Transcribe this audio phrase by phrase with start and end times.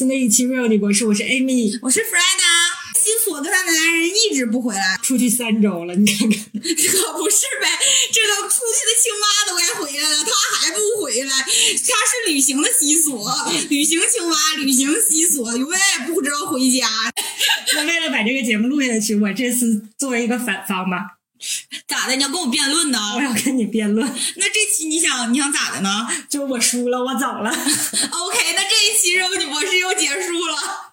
[0.00, 2.48] 新的一期 Real 女博士，我是 Amy，我是 Freda。
[2.96, 7.68] 西索跟他的男人一直不回来，出去三周了，你看看， 可不是呗？
[8.10, 11.30] 这个出去的青蛙都该回来了，他还不回来？
[11.30, 13.30] 他是旅行的西索，
[13.68, 16.88] 旅行青蛙，旅行西索，永远也不知道回家。
[17.76, 21.19] 那为了把这个节目录下去，我这次作为一个反方吧。
[21.88, 22.16] 咋的？
[22.16, 22.98] 你要跟我辩论呢？
[23.16, 24.06] 我要跟你辩论。
[24.36, 26.06] 那这期你想你想咋的呢？
[26.28, 27.50] 就我输了，我走了。
[27.50, 30.92] OK，那这一期任务女博士又结束了。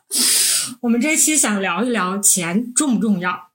[0.82, 3.47] 我们这期想聊一聊钱重不重要？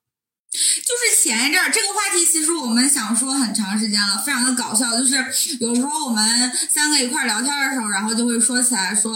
[0.53, 4.99] 就是前一阵儿这个话题，其实我们想说很长时间了，非常的搞笑。
[4.99, 5.15] 就是
[5.61, 9.15] 有时候我们三个一块儿聊天的时候，然后就会说起来说，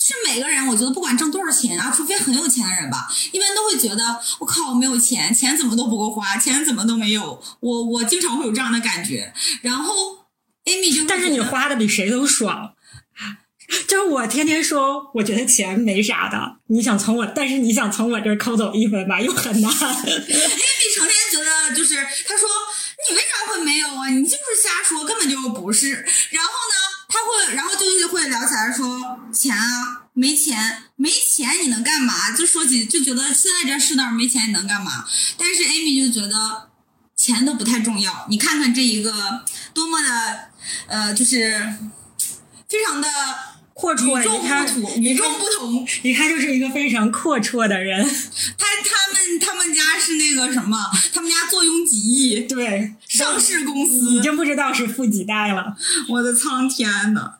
[0.00, 7.40] 是每个人，我觉得不管挣多少钱啊，除非很有钱的人吧，一般都会觉得我靠，我没有钱，钱怎么都不够花，钱怎么都没有。
[7.60, 9.32] 我我经常会有这样的感觉。
[9.60, 9.94] 然后
[10.64, 12.74] Amy 就但是你花的比谁都爽。
[13.88, 19.70] 就是我天天说，我觉得钱没啥的，你想从我，但是你想从我这儿抠走一分吧，又很难。
[19.72, 22.48] Amy 成天觉得就是，他说
[23.08, 24.08] 你为啥会没有啊？
[24.10, 25.90] 你就是瞎说，根本就不是。
[25.90, 26.74] 然后呢，
[27.08, 29.00] 他会，然后就会聊起来说
[29.32, 32.30] 钱啊，没钱，没钱你能干嘛？
[32.36, 35.06] 就说起就觉得现在这世道没钱你能干嘛？
[35.38, 36.68] 但是 Amy 就觉得
[37.16, 38.26] 钱都不太重要。
[38.28, 40.48] 你看看这一个多么的
[40.88, 41.74] 呃，就是
[42.68, 43.08] 非常的。
[43.82, 44.64] 阔绰，一看
[45.02, 48.00] 与众不同， 一看就是一个非常阔绰的人。
[48.56, 50.78] 他他们他们家是那个什么？
[51.12, 55.76] 他们家坐拥几亿，对，上市公司，已经不知道是富几代了。
[56.10, 57.32] 我的苍天呐！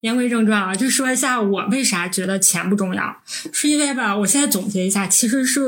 [0.00, 3.22] 言归正传啊，就说一下我为啥觉得钱不重要，
[3.52, 5.60] 是因为吧，我现在总结一下，其实是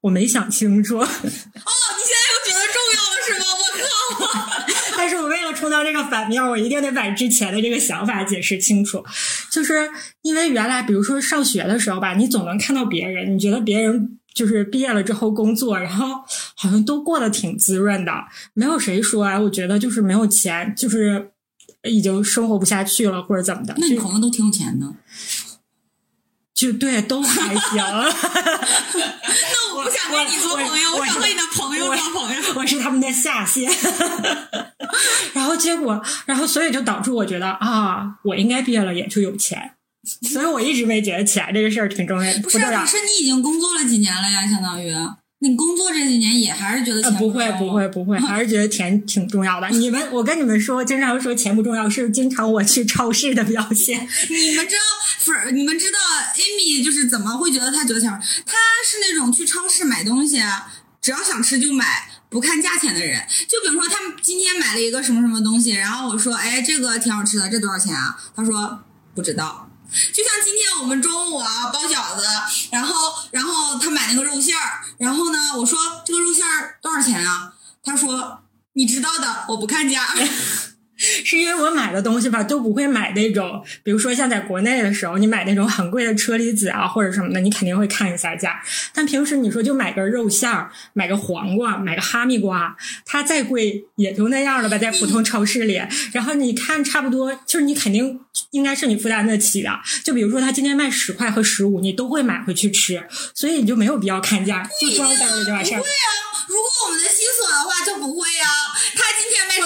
[0.00, 0.96] 我没想清楚。
[1.04, 2.23] 哦，你现在
[5.68, 9.04] 是我为了充当这个反面，我一定得把之前的这个想法解释清楚。
[9.50, 9.88] 就是
[10.22, 16.20] 因为原来，比如说上学的时候吧，你总能看到别人，你觉得别人就是毕业了之后工作，然后
[16.56, 18.12] 好像都过得挺滋润的，
[18.52, 21.30] 没有谁说啊，我觉得就是没有钱，就是
[21.84, 23.74] 已经生活不下去了，或者怎么的。
[23.78, 24.86] 那你朋友都挺有钱的。
[26.54, 27.76] 就对，都还行。
[27.76, 32.42] 那我不想跟你做朋友，我想和你的朋友做朋友。
[32.54, 33.70] 我是他们的下线。
[35.34, 39.72] 然后结果，然后所以就导致我觉得啊，我应该毕业了也就有钱。
[40.22, 42.32] 所以我一直没觉得钱这个事儿挺重要。
[42.38, 44.46] 不是，可是你已经工作了几年了呀？
[44.46, 44.94] 相当于。
[45.44, 49.68] 你工作这几年也还是觉得钱不会不会不会， 还是觉得钱挺重要的。
[49.68, 54.00] 你们，我跟你们说，经常说钱不重要，是经常我去超市的表现。
[54.30, 54.82] 你们知道，
[55.26, 55.98] 不是你们知道
[56.36, 58.10] ，Amy 就是怎么会觉得他觉得钱？
[58.10, 60.42] 他是那种去超市买东西，
[61.02, 63.20] 只要想吃就买，不看价钱的人。
[63.46, 68.16] 就比如说，他们今天买了一个什么什么东西，然后我说，哎，这个挺好吃的，这多少钱啊？
[68.34, 68.80] 他说
[69.14, 69.68] 不知道。
[70.12, 72.24] 就像今天我们中午啊包饺子，
[72.70, 72.94] 然后
[73.30, 77.54] 然后他买那个肉馅儿，然后呢我说这个肉馅儿多少钱啊？
[77.82, 80.08] 他说你知道的，我不看价。
[81.24, 88.62] 是因为我买的东西吧，都不会买那种，比如说像在国内的时候，你买那种很贵的车厘子啊或者什么的，你肯定会看一下价。
[88.92, 95.80] 但平时你说就买根肉馅儿，买个黄瓜，买个哈密瓜，它再贵也就那样了吧，在普通超市里。
[96.12, 99.70] 然后你看差不多，就是你肯定应该是你负担得起的。
[100.04, 103.02] 就比如说他今天卖十块和十五，你都会买回去吃，
[103.34, 105.78] 所以你就没有必要看价，就装单了就完事儿。
[105.78, 106.08] 不会啊，
[106.48, 108.48] 如果我们的西索的话就不会啊，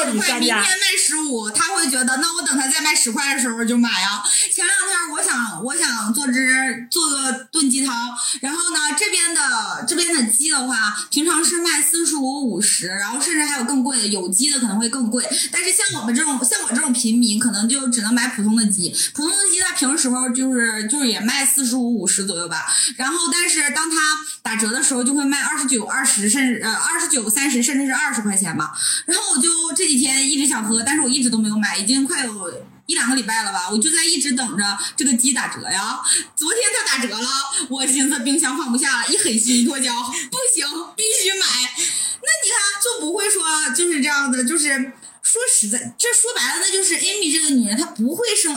[0.04, 4.22] 他今天卖十块，明天卖十五，他会觉得那我等他再卖十块的时候就买啊。
[4.52, 7.96] 前两天我想我想做只做个炖鸡汤，
[8.40, 15.24] 然后呢这边的这边的鸡的话，平常是卖四十五五十，然后甚至还有更贵的，有机的可能会更贵。
[15.52, 22.66] 但是像我们这种像我这种平民，可能就只能买普通的鸡，普通的鸡它平时候就是就是也卖四十五五十左右吧。
[22.96, 23.96] 然后但是当它
[24.42, 28.72] 打折的时候，就会卖二十九二十，甚至呃二十九三十，甚至是二十块钱吧。
[29.06, 33.70] 然后我就这几天一直想喝，但是我一直都没有买，已经快有一两个礼拜了吧。
[33.70, 35.98] 我就在一直等着这个鸡打折呀。
[36.36, 37.28] 昨天它打折了，
[37.70, 39.92] 我寻思冰箱放不下，一狠心一跺脚，
[40.30, 41.46] 不行，必须买。
[42.20, 43.42] 那你看就不会说
[43.74, 44.92] 就是这样的，就是。
[45.28, 48.50] 说实在，这说白了，那就是 Amy 这个女人，她不会生，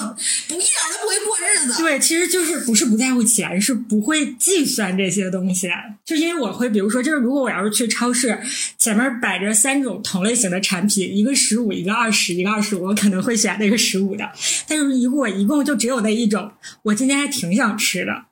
[0.48, 1.84] 不一点都不会过日子。
[1.84, 5.70] 对，其实就是不是不在乎钱，是不会计算这些东西。
[6.06, 8.40] 就因为我会，比如说，就是如果我要是去超市，
[8.78, 14.32] 前面摆着三种同类型的产品，一个十五，一个二十，一个二十五，我可能会选那个十五的。
[14.66, 16.50] 但是如果一共就只有那一种，
[16.84, 18.28] 我今天还挺想吃的，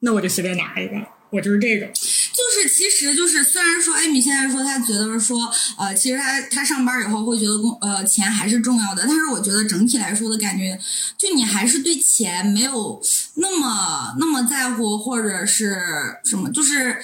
[0.00, 0.96] 那我就随便拿一个。
[1.30, 1.88] 我就是这种。
[2.34, 5.48] 就是其实就是虽然说艾米现在说她觉得说
[5.78, 10.78] 呃，其实她她上班以后会觉得工呃钱还是重要的，但是我觉得整体来说的感觉，
[11.16, 13.00] 就你还是对钱没有
[13.36, 15.78] 那么那么在乎，或者是
[16.24, 16.98] 什么，就是。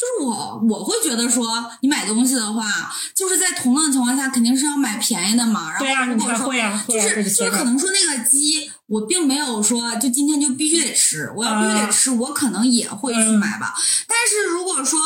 [0.00, 1.46] 就是我，我会觉得说，
[1.82, 5.78] 你买东西的话，就是在同等情况下，肯定是要买便宜的嘛。
[5.78, 6.50] 对呀，如果说
[6.88, 13.74] 就是就是可能说那个鸡，我并没有说就今天就必须得吃，我要必须得吃，我可能也会去买吧。
[14.08, 14.98] 但是如果说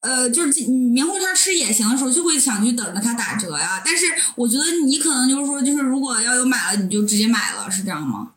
[0.00, 3.82] 呃，就是明后天吃也行的时候，就会想去等着它打折呀。
[3.84, 4.06] 但是
[4.36, 8.30] 我觉得你可能就是说，就是如果要有买了，你就直接买了，是这样吗？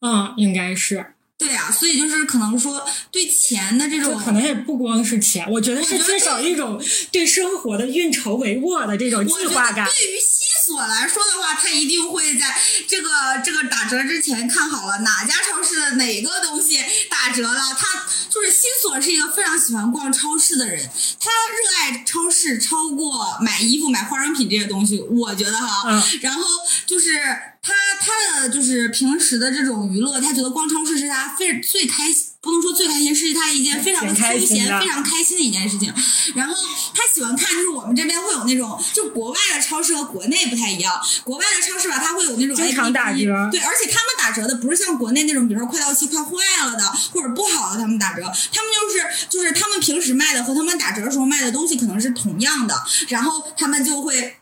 [0.00, 1.12] 嗯，应该是。
[1.40, 6.78] 对呀，所以就是可能说对钱的这种，可能也不光是钱，我觉得是缺少一种
[7.10, 9.86] 对生活的运筹帷幄的这种计划感。
[9.86, 10.20] 对于
[10.60, 12.54] 西索来说的话，他一定会在
[12.86, 13.08] 这个
[13.44, 16.78] 这个打折之前看好了哪家超市的哪个东西
[17.08, 17.60] 打折了。
[17.78, 25.00] 他就是西索是一个非常喜欢逛超市的人，他热爱超市超过买衣服、买化妆品这些东西。
[25.00, 26.42] 我觉得哈，嗯，然后
[26.86, 27.20] 就是。
[27.62, 35.92] 他他的就是平时的这种娱乐，他觉得逛超市是他非最开心，不能说最开心，是他一件非常的休闲、非常开心的一件事情。
[36.34, 36.54] 然后
[36.94, 40.98] 他喜欢看，就是我们这边会有那种，就国外的超市和国内不太一样。
[41.22, 43.18] 国外的超市吧，它会有那种经常打折，
[43.50, 46.32] 对，而且他们打折的不是像国内那种，比如说快到期、快坏
[46.64, 48.22] 了的或者不好的，他们打折。
[48.22, 54.36] 他们就是就是他们平时卖的和他们打折的时候卖的东西可能是同样的，然后他们就会。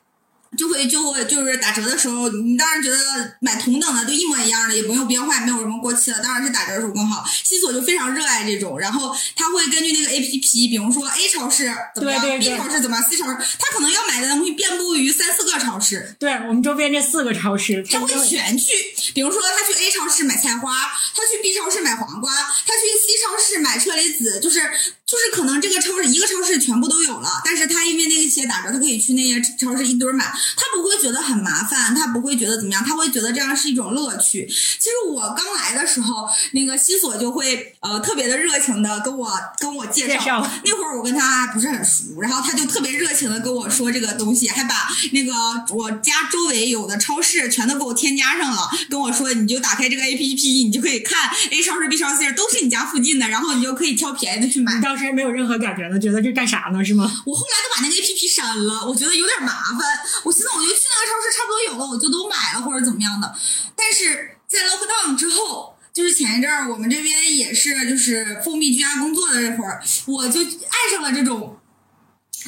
[0.57, 2.97] 就会就会就是打折的时候，你当然觉得
[3.41, 7.25] 买同等的都一模一样的，也不用变坏，没有什么过期的，当然是打折的时候更好。
[7.45, 16.17] 西索就非常热爱这种，然后他会根据那个 A P P，比如说 A 超市怎么样，B 超市怎么样，C 超市，他可能要买的东西遍布于三四个超市。
[16.19, 18.73] 对我们周边这四个超市，他会全去。
[19.15, 20.73] 比如说他去 A 超市买菜花，
[21.15, 24.61] 他去 B 超市买黄瓜，他去 C 超市买车厘子，就是。
[25.09, 34.47] 就是可能这个超市一个超市全部都有了，但是他因为那些打折，他可以去那些超市一堆买，他不会觉得很麻烦，他不会觉得怎么样，他会觉得这样是一种乐趣。
[34.47, 45.33] 其实我刚来的时候，那个西索就会呃特别的热情的跟我跟我介绍，那会儿我跟他不是很熟，然后他就特别热情的跟我说这个东西，还把那个
[45.75, 54.75] 我家周围有的超市全都给我添加上了，跟我说你就打开这个 A P P，你就可以看 A 超市、B 超市都是你家附近的，然后你就可以挑便宜的去买。
[54.75, 56.85] 你当时没有任何感觉呢，觉得这干啥呢？
[56.85, 57.05] 是吗？
[57.27, 59.81] 我后来都把那个 A P P 删了，我觉得有点麻烦。
[60.29, 63.35] 我寻思我就去那个超市，差不多有了，我就都买了或者怎么样的。
[63.75, 71.59] 但是在 lockdown 之后，就是前一阵儿我们这边也是就是封闭居家工作的这会儿，我就爱上了这种，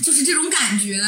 [0.05, 0.99] 就是这种感觉。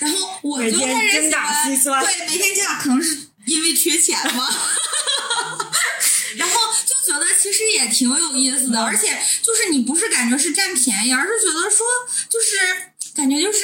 [0.00, 4.48] 然后我就开始喜欢，对，每天精打，可能是因为缺钱嘛。
[6.36, 11.86] 然后就觉得其实也挺有意思的，而且就是你不是感觉是占便宜，而是觉得说
[12.28, 12.56] 就是
[13.14, 13.60] 感觉就是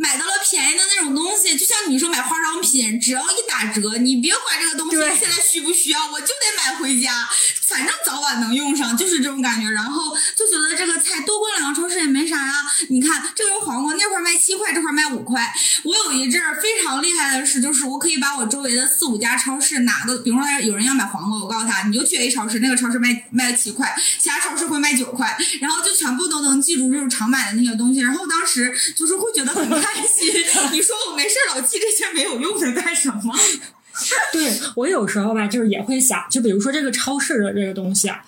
[0.00, 7.28] 买到了便宜的那种东西，就像你说买化妆品，只要一打折，你别管这个东西现在需不需要，我就得买回家。
[7.66, 9.68] 反正早晚能用上，就是这种感觉。
[9.68, 12.52] 然后就觉得这个菜多逛两个超市也没啥呀。
[12.88, 14.54] 你看这根黄瓜那块卖七
[15.28, 15.52] 块，
[15.84, 28.00] 我有一阵儿非常厉害的是，就是我可以把我周围的四五家超市哪个，比如说有人要买黄瓜，我告诉他你就去 A 超市，那个超市卖卖七块，其他超市会卖九块，然后就全部都能记住就是常买的那些东西。
[28.00, 30.32] 然后当时就是会觉得很开心。
[30.72, 33.38] 你说我没事老记这些没有用的干什么？
[34.32, 38.22] 对我有时候吧，就是也会想，就比如说这个超市的这个东西啊，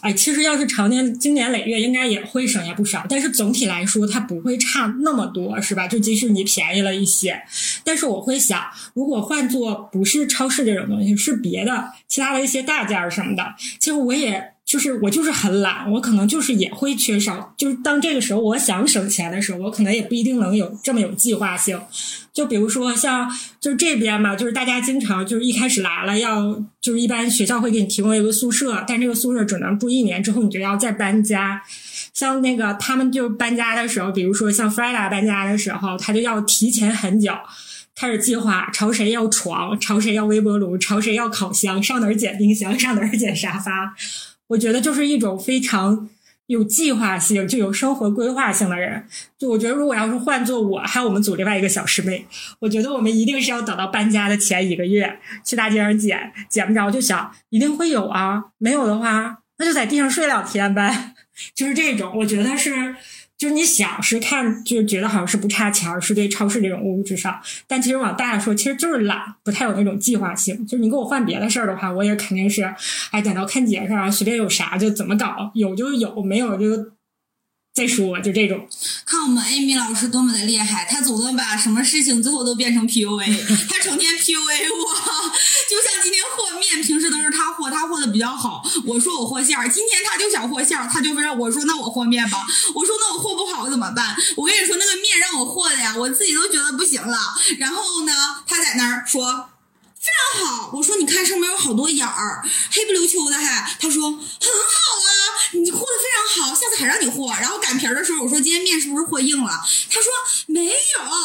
[0.00, 3.04] 哎，其实要是常年经年累月，应该也会省下不少。
[3.08, 5.88] 但是总体来说，它不会差那么多，是吧？
[5.88, 7.42] 就即使你便宜了一些，
[7.84, 8.62] 但是我会想，
[8.94, 14.52] 如果换做不是超市这种东西，是别的其他的一些大件儿什么的，其实我也。
[14.64, 17.52] 就是我就是很懒，我可能就是也会缺少。
[17.58, 21.78] 就是当这个时候我想省钱的时候，我可能也不一定能有这么有计划性。
[22.32, 31.62] 就比如说像就是这边嘛，就是大家经常就是一开始来了要就是一般学校会给你提供一个宿舍，但这个宿舍只能住一年，之后你就要再搬家。
[32.14, 37.32] 像那个他们就搬家的时候，比如说像 Freda 搬家的时候，他就要提前很久
[37.94, 43.94] 开始计划，朝谁要床，朝谁要微波炉，朝谁要烤箱，上哪儿捡冰箱，上哪儿捡沙发。
[44.48, 46.08] 我觉得就是一种非常
[46.52, 49.04] 有计划性、就有生活规划性的人。
[49.38, 52.26] 就我觉得，如果要是换做我，还有我们组另外一个小师妹，
[52.60, 61.14] 我觉得我们一定是要等到搬家的前一个月去大街上捡，捡不着就想一定会有啊，没有的话那就在地上睡两天呗，
[61.54, 62.12] 就是这种。
[62.18, 62.94] 我觉得是。
[63.42, 67.40] 就是你想是看，就觉得好像是不差钱，是对超市这种物质上。
[67.66, 70.64] 但其实往大了说，其实就是懒，不太有那种计划性。
[70.64, 72.62] 就是你给我换别的事儿的话，我也肯定是，
[73.10, 76.92] 哎，等到看节上随便有啥就怎么搞，有就有，没有就
[77.74, 78.68] 再说，就这种。
[79.04, 83.26] 看我们 Amy 老师多么的厉害，她总能把什么事情最后都变成 PUA，
[83.68, 84.86] 她成天 PUA 我，
[85.68, 86.21] 就像今天
[86.80, 94.16] 平时都是他和，他和的比较好，我说我和馅儿，今天他就想和馅儿，他就让我说那我和面吧，我说那我和不好怎么办？
[94.36, 97.18] 我跟你说那个面让我和的呀，我自己都觉得不行了，
[97.58, 98.12] 然后呢，
[98.46, 99.48] 他在那儿说。
[100.02, 100.10] 非
[100.40, 103.72] 常好，我说你看上面有好多眼儿，黑不溜秋的还。
[103.78, 105.08] 他说很好啊，
[105.52, 107.26] 你和的非常好，下次还让你和。
[107.40, 109.50] 然后擀皮儿的时候，我说今天面是不是和硬了？
[109.88, 110.10] 他说
[110.46, 110.72] 没有，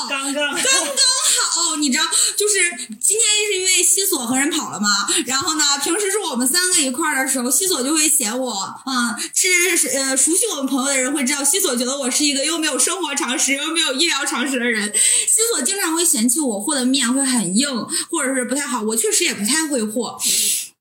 [0.08, 1.76] 刚刚刚刚好。
[1.80, 2.04] 你知道，
[2.38, 2.56] 就是
[3.00, 4.88] 今天是因为西索和人跑了嘛。
[5.26, 9.18] 然后呢，平时是我们三个一块儿的时候，西索就会嫌我啊。
[9.34, 14.94] 是呃，熟悉我们朋友的人会知道，西索觉得我是一个又没有生活常识又没有医疗常识的人。
[14.96, 17.70] 西索经常会嫌弃我和的面会很硬，
[18.10, 18.68] 或者是不太。
[18.68, 20.20] 好，我确实也不太会和。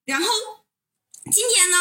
[0.07, 0.26] 然后
[1.31, 1.76] 今天呢，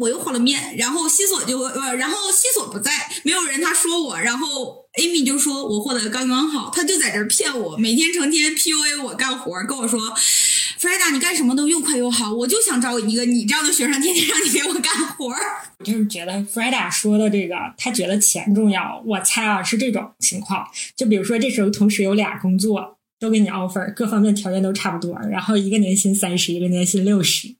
[0.00, 2.90] 我又和了面，然后西索就呃，然后西索不在，
[3.22, 15.26] 没有人他说我，然后 Amy 就说我和的刚刚好，他就在这骗我，每天成天 PUA 我干活，跟我说 f r e d a 你干什么都又快又好，我就想找一个你这样的学生，天天让你给我干活。
[15.26, 20.66] 我就是觉得 f r e d a 说的这个，他觉得钱重要，我猜啊是这种情况。
[20.96, 22.96] 就比如说这时候同时有俩工作。
[23.20, 27.54] 都给你 offer，各方面条件都差不多，然后一个年薪三十，一个年薪六十，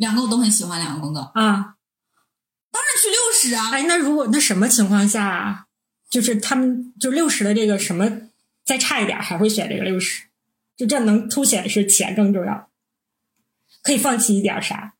[0.00, 1.76] 两个我都很喜欢，两个工作啊，
[2.72, 3.70] 当然去六十啊！
[3.70, 5.66] 哎，那如果那什么情况下，
[6.08, 8.10] 就是他们就六十的这个什么
[8.64, 10.24] 再差一点，还会选这个六十？
[10.74, 12.70] 就这能凸显是钱更重要，
[13.82, 14.94] 可以放弃一点啥？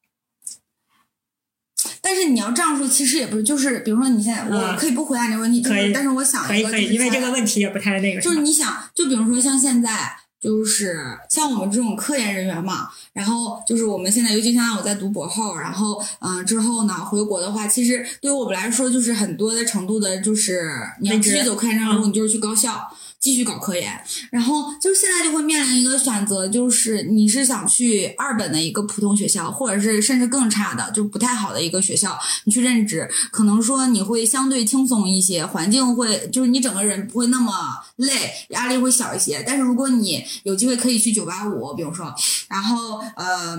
[2.02, 5.94] 但是你要这样说，其实也不是，就是比如说你现在，我可以不回答这个问题，可以。
[5.94, 8.20] 但是我想一个，可以，因为这个问题也不太那个。
[8.20, 10.96] 就是你想，就比如说像现在，就是
[11.28, 20.70] 像我们这种科研人员嘛，然后就是我们现在，尤其像我在读博后，然后嗯之后呢回国的话，其实对于我们来说，就是很多的程度的，就是
[21.00, 22.90] 你要继续走科研这条路，你就是去高校。
[23.20, 37.52] 继续搞科研，然后就现在就会面临一个选择，就是你是想去二本的一个普通学校，或者是甚至更差的，就不太好的一个学校，你去任职，可能说你会相对轻松一些，环境会就是你整个人不会那么
[37.96, 39.44] 累，压力会小一些。
[39.46, 42.14] 但是如果你有机会可以去九八五，比如说，
[42.48, 43.56] 然后呃，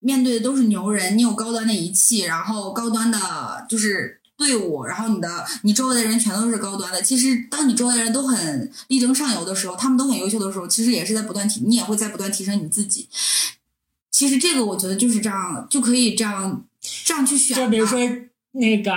[0.00, 4.19] 面对的都是牛人，你有高端的仪器，然后高端的就是。
[4.40, 7.02] 队伍，然后你的你周围的人全都是高端的。
[7.02, 13.06] 其实，当你周围的人都很力争上游的时候，他们都很优秀的时候，其实也是在不断提，你也会在不断提升你自己。
[14.10, 16.64] 其实这个我觉得就是这样，就可以这样
[17.04, 17.54] 这样去选。
[17.54, 18.00] 就比如说
[18.52, 18.92] 那个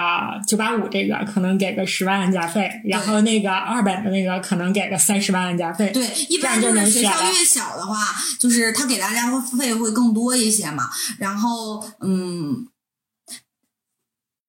[0.48, 5.92] 九八五这个，可能给个十万安家费，然后那个二本的那个可能给个三十万安家费。
[5.92, 7.98] 对，一般就是学校越小的话，
[8.40, 10.90] 就是他给大家费会更多一些嘛。
[11.18, 12.66] 然后，嗯。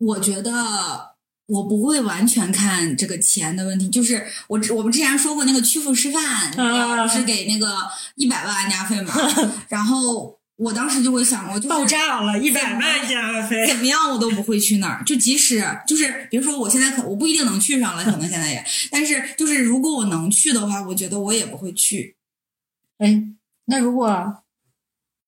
[0.04, 0.52] 我觉得
[1.46, 6.52] 我不会完全看这个钱的问题，就是我我们之前说过那个曲阜师范
[7.08, 7.76] 是给那个
[8.14, 9.14] 一百万安家费嘛，
[9.68, 22.16] 然后我当时就会想，我就爆炸了，一百万安家费，怎么样我都不会去那儿，就即使就是比如说我现在可我不一定能去上了，可能现在也， 但是就是如果我能去的话，我觉得我也不会去。
[22.98, 23.22] 哎，
[23.66, 24.42] 那如果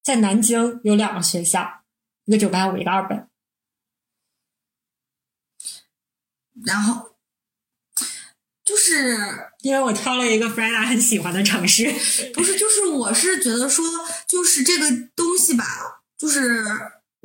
[0.03, 1.83] 在南京有两个学校，
[2.25, 3.26] 一个九八五，一个二本。
[6.65, 7.17] 然后，
[8.65, 9.17] 就是
[9.63, 11.85] 因为我挑了一个 Freda 很喜欢的城市，
[12.33, 13.85] 不是，就是我是觉得说，
[14.27, 15.65] 就是这个东西吧，
[16.17, 16.65] 就是。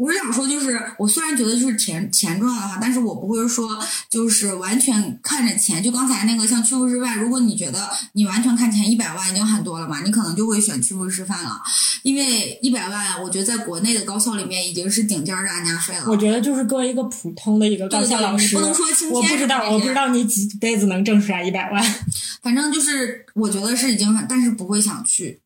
[0.01, 3.79] 我是想说，就是我虽然觉得就是钱钱重要的话，但是我不会说
[4.09, 5.83] 就是完全看着钱。
[5.83, 11.61] 就刚才那个像曲阜师范，如果你觉得你完全看钱，一百万已经很多了嘛，你可能就会选曲阜师范了，
[12.01, 16.05] 因为一百万，我觉得在国内的高校里面已经是顶尖的安家费了。
[16.07, 21.95] 我觉得就是作为一个普通的一个高校老师，不能说我不知道，我不知道你几辈子能挣出来一百万。
[22.41, 25.41] 反正就是我觉得是已经很，但是不会想去。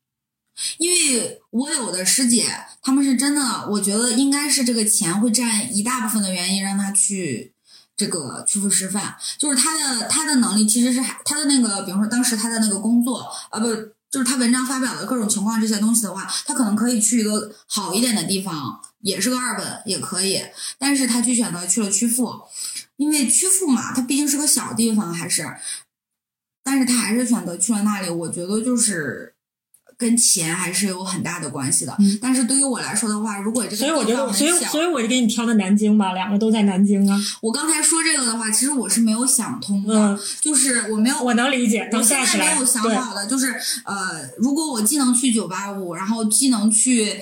[0.78, 2.46] 因为我有的师姐，
[2.86, 7.52] 他们是真的，我觉得应该是这个钱会占一大部分的原因，让他去
[7.96, 9.16] 这个曲阜师范。
[9.36, 13.66] 就是他的他的能力其实是他的那个，比如说当时他的那个工作，呃，不，
[14.08, 20.40] 就是他文章发表的各种情况这些东西的话，他可能可以去一个好一点的地方，也是个二本也可以，
[20.78, 22.44] 但是他去选择去了曲阜，
[22.98, 25.44] 因为曲阜嘛，它毕竟是个小地方，还是，
[26.62, 29.32] 但是他还是选择去了那里，我觉得就是。
[29.98, 37.18] 跟钱还是有很大的关系的，但是对于我来说的话，如果这个所以我就所以所以我就给你挑的南京吧，两个都在南京啊。
[37.40, 47.14] 我刚才说这个的话，其实我是没有想通的，就是我没有我能理解，我现在没有想好的，就是呃，如果我既能去九八五，然后既能去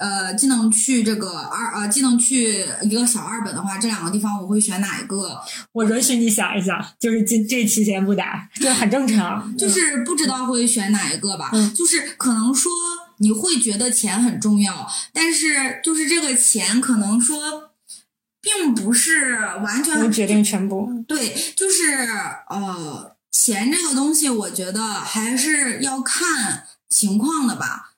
[0.00, 5.38] 呃，既能去这个二呃，既能去一个小二本的话，这两个地方我会选哪一个？
[5.72, 9.54] 我允许你想一想，就是今这期先不打，这很正常。
[9.58, 12.72] 就是不知道会选哪一个吧，嗯就是可能说
[13.18, 17.70] 你会觉得钱很重要，但是就是这个钱可能说
[18.40, 21.04] 并不是完全能决定全部。
[21.06, 22.08] 对，就是
[22.48, 27.89] 呃，钱这个东西，我觉得还是要看情况的吧。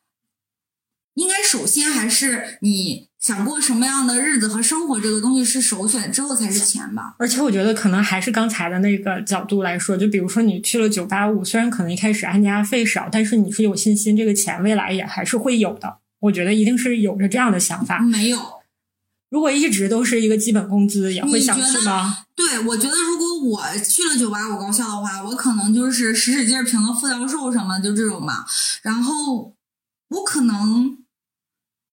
[1.14, 7.14] 应该首先还是你想过什么样的日子和生活，这个东西是首选，之后才是钱吧。
[7.18, 15.98] 而且我觉得可能还是刚才的那个角度来说，就比如说你去了九八五，虽然可能一开始安家费少，但是你是有信心这个钱未来也还是会有的。
[16.20, 17.98] 我觉得一定是有着这样的想法。
[17.98, 18.38] 没有，
[19.28, 22.24] 如果一直都是一个基本工资，也会想去吗？
[22.34, 28.44] 对我觉得如果我去了九八五高校的话，我可能就是使使劲儿评个副教授什么的，就这种嘛。
[28.82, 29.54] 然后
[30.08, 30.96] 我可能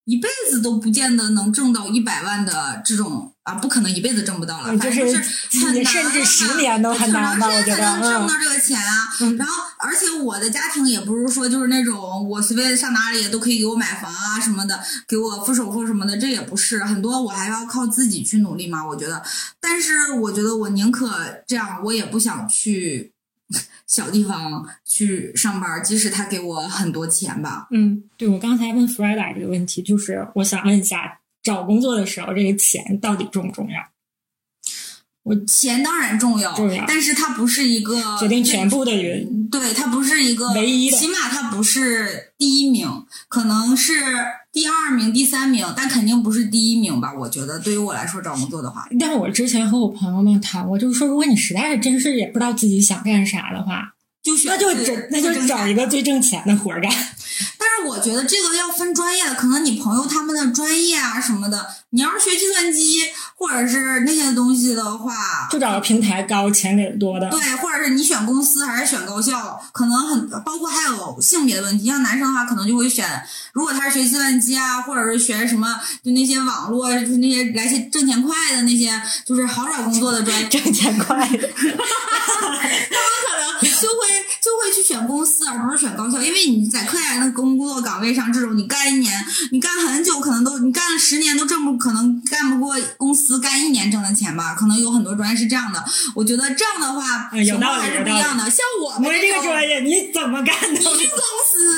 [0.10, 9.08] 一辈子都不见得能挣到一百万的这种啊，不可能一辈子挣不到了，嗯反正就是是很难甚至十年都很难吧我觉得能挣到这个钱啊。
[9.22, 18.84] 嗯然后，而且我的家庭也不是说就是那种我随便上哪里都可以给我买房啊什么的，给我付首付什么的，这也不是很多，我还要靠自己去努力嘛。
[18.86, 19.22] 我觉得，
[19.62, 21.12] 但是我觉得我宁可
[21.46, 23.12] 这样，我也不想去
[23.90, 27.68] 小地方去上班，即使他给我很多钱吧。
[27.72, 33.82] 嗯，对我刚才问 f r e d a 这个问题，就是我想问一下，找工作的时候这个钱到底重不重要？
[35.46, 39.50] 钱当然重要，重要但是它不是一个决定全部的人。
[39.50, 42.88] 对，它不是一个唯一的起码它不是第一名，
[43.28, 43.94] 可能是
[44.52, 47.14] 第二名、第三名，但肯定不是第一名吧？
[47.14, 54.68] 我觉得对于我来说找工作的话，但我之前和我朋友们谈我，就是说，如果你实在是真是也不知道自己想干啥的话，就选那就
[55.10, 56.92] 那就找一个最挣钱的活儿干。
[57.86, 63.02] 我觉得这个要分专业的，可能你朋友他们的专业啊什么的，你要是学计算机
[63.36, 67.30] 或者是那些东西的话，就找个平台高、钱给的多的。
[67.30, 71.86] 对，或者是你选公司还是选高校，可能很包括还有性别的问题。
[71.86, 73.08] 像男生的话，可能就会选，
[73.54, 81.78] 如果他是学计算机啊，或者是学什么，就那些网络，就是那些来些挣钱快的那些，就是好找工作的专业，挣钱快的， 可能
[83.62, 83.88] 就会就
[84.70, 94.54] 会去选公司，而不是选高校，因为你在科研的工作岗位上，这种你干一年，你干很久，可能都你干了十年都挣不，可能干不过公司干一年挣的钱吧。
[94.54, 98.44] 可能有很多专业是这样的，我觉得这样的话情况还是不一样的。
[98.50, 100.70] 像我我们这个专业你怎么干的？
[100.70, 101.76] 你去公司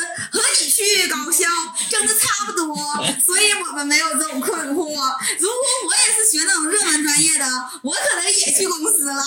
[0.82, 1.46] 和你去高校
[1.90, 2.76] 挣的差不多，
[3.24, 4.76] 所以我们没有这种困惑。
[4.76, 7.46] 如果我也是学那种热门专业的，
[7.84, 9.24] 我可能也去公司了。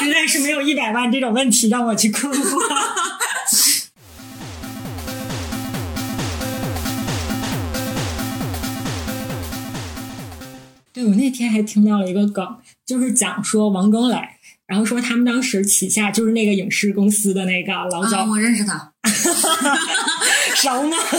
[0.00, 2.58] 实在是没有一百万这种问题让我去困惑。
[10.92, 12.44] 对，我那天还听到了一个梗，
[12.84, 14.16] 就是讲说王中磊，
[14.66, 18.92] 然后说他们当时旗下就是那个影视公司的那个老啊，总，我认识他，
[20.62, 20.96] 熟呢？
[21.10, 21.12] 他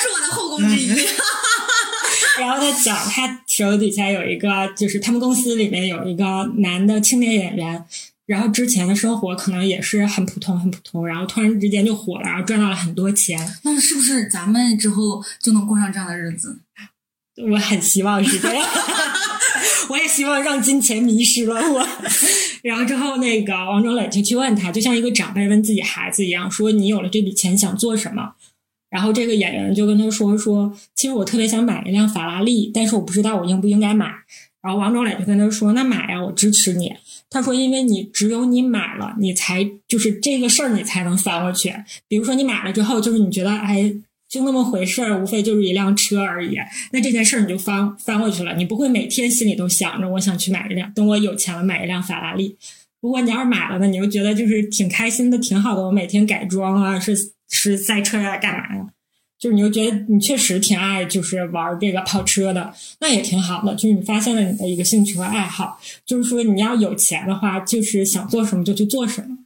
[0.00, 0.88] 是我的后宫之一。
[2.38, 7.84] 然后他讲他手底下有一个，就是他们公司里面有一个男的青年演员，
[8.26, 13.38] 然后之前的生活可能也是很普通很普通，然后突然之间就火了，然后赚到了很多钱。
[13.64, 16.60] 那是不是咱们之后就能过上这样的日子？
[17.50, 18.68] 我很希望是这样，
[19.90, 21.88] 我也希望让金钱迷失了我。
[22.62, 28.32] 然后之后，那个王中磊就去问他，就像一个长辈问自己孩子一样，说你有了这笔钱想做什么？
[28.90, 34.06] 然后这个演员就跟他说说，其实我特别想买一辆法拉利，但是我不知道我应不应该买。
[34.60, 36.92] 然后王中磊就跟他说，那买呀，我支持你。
[37.30, 41.72] 他说，因为你只有你买了，你才就是这个事儿你才能翻过去。
[42.08, 43.94] 比如说你买了之后，就是你觉得哎。
[44.30, 46.54] 就那么回事儿，无非就是一辆车而已。
[46.92, 52.54] 那这件事儿你就翻翻过去了，你不会每天心里都想着我想去买一辆，等我有钱了买一辆法拉利。
[53.00, 55.82] 如果你要是买了呢，你又觉得就是挺开心的，挺好的。
[55.82, 57.16] 我每天改装啊，是
[57.48, 58.86] 是赛车上、干嘛呀？
[59.38, 63.72] 就是你又觉得你确实挺爱就是玩这个跑车的，那也挺好的。
[63.76, 69.38] 就是你发现了你的一个兴趣和爱好，就是说你要有钱的话，就是想做什么就去做什么。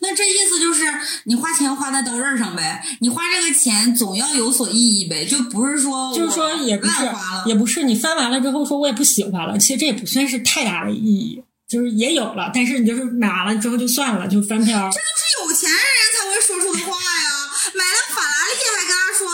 [0.00, 0.84] 那这意思就是
[1.26, 6.92] 你花钱花在刀刃上呗，你花这个钱总要有所意义呗，就不是说就是说也不是
[7.46, 14.66] 也不是你翻完了之后说我也不喜欢了，其实这也不算是太大的意义，就是也有了，但是你就是买完了之后就算了，就翻篇。
[14.66, 15.78] 这都是有钱人
[16.18, 17.30] 才会说出的话呀。
[17.72, 19.28] 买了法拉利还跟他说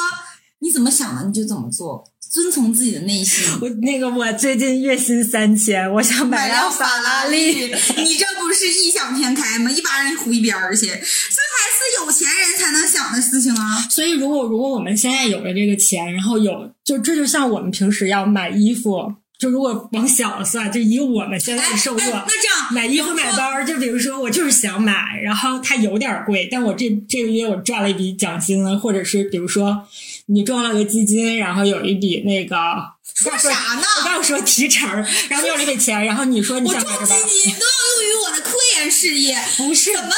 [0.66, 2.02] 你怎么想的你就怎么做，
[2.33, 3.46] 遵从自己的内心。
[3.62, 7.66] 我那个我最近月薪三千，我想买辆法拉利。
[7.66, 9.70] 你这不是异想天开吗？
[9.70, 13.85] 一把人糊一边儿去，这还是有有钱人才能想的事情啊。
[13.90, 22.07] 所以，如果如果我们现在有了这个钱，然后有就这就像我们平时要买衣服，就如果往小了算，就以我们现在的收入，那
[22.40, 29.85] 这样买衣服买包，就比如说我就是想买，然后它有点贵，但我这这个月我赚了一笔奖金了，或者是比如说
[30.26, 32.56] 你中了个基金，然后有一笔那个。
[33.14, 33.82] 说啥呢？
[34.04, 34.86] 我刚说提成，
[35.30, 40.14] 然后有了一笔钱，然后你说你想买个包，我中基金都要用于我的科研事业，不是怎么能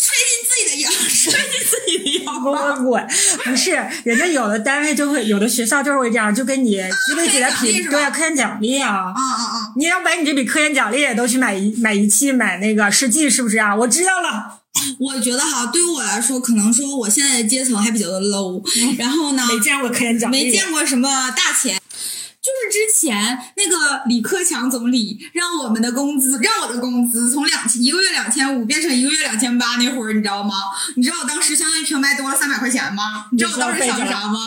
[0.00, 3.06] 吹进自己的腰，吹进自己的腰给我滚！
[3.44, 3.70] 不是，
[4.02, 9.72] 人家有的单位就会，有的学校就是会这样，就跟你积累自己的品，对啊，科研奖励啊，啊啊啊！
[9.76, 13.76] 你要把你这笔科研奖励也都去买仪买仪器，买那个试剂，是不是啊？
[13.76, 14.56] 我知道了。
[14.98, 18.62] 我觉得哈，对于我来说，可能说我现在的阶层还比较的 low，
[18.98, 21.80] 然后呢，没见过科研奖，没见过什么大钱。
[22.42, 30.54] 就是之前那个李克强总理让我们的工资，让我的工资从两千一个月两千五变成一个月两千八那会儿，你知道吗？
[30.96, 33.26] 你知道我当时相当于平白多了三百块钱吗？
[33.30, 34.38] 你知道我当时想的啥吗？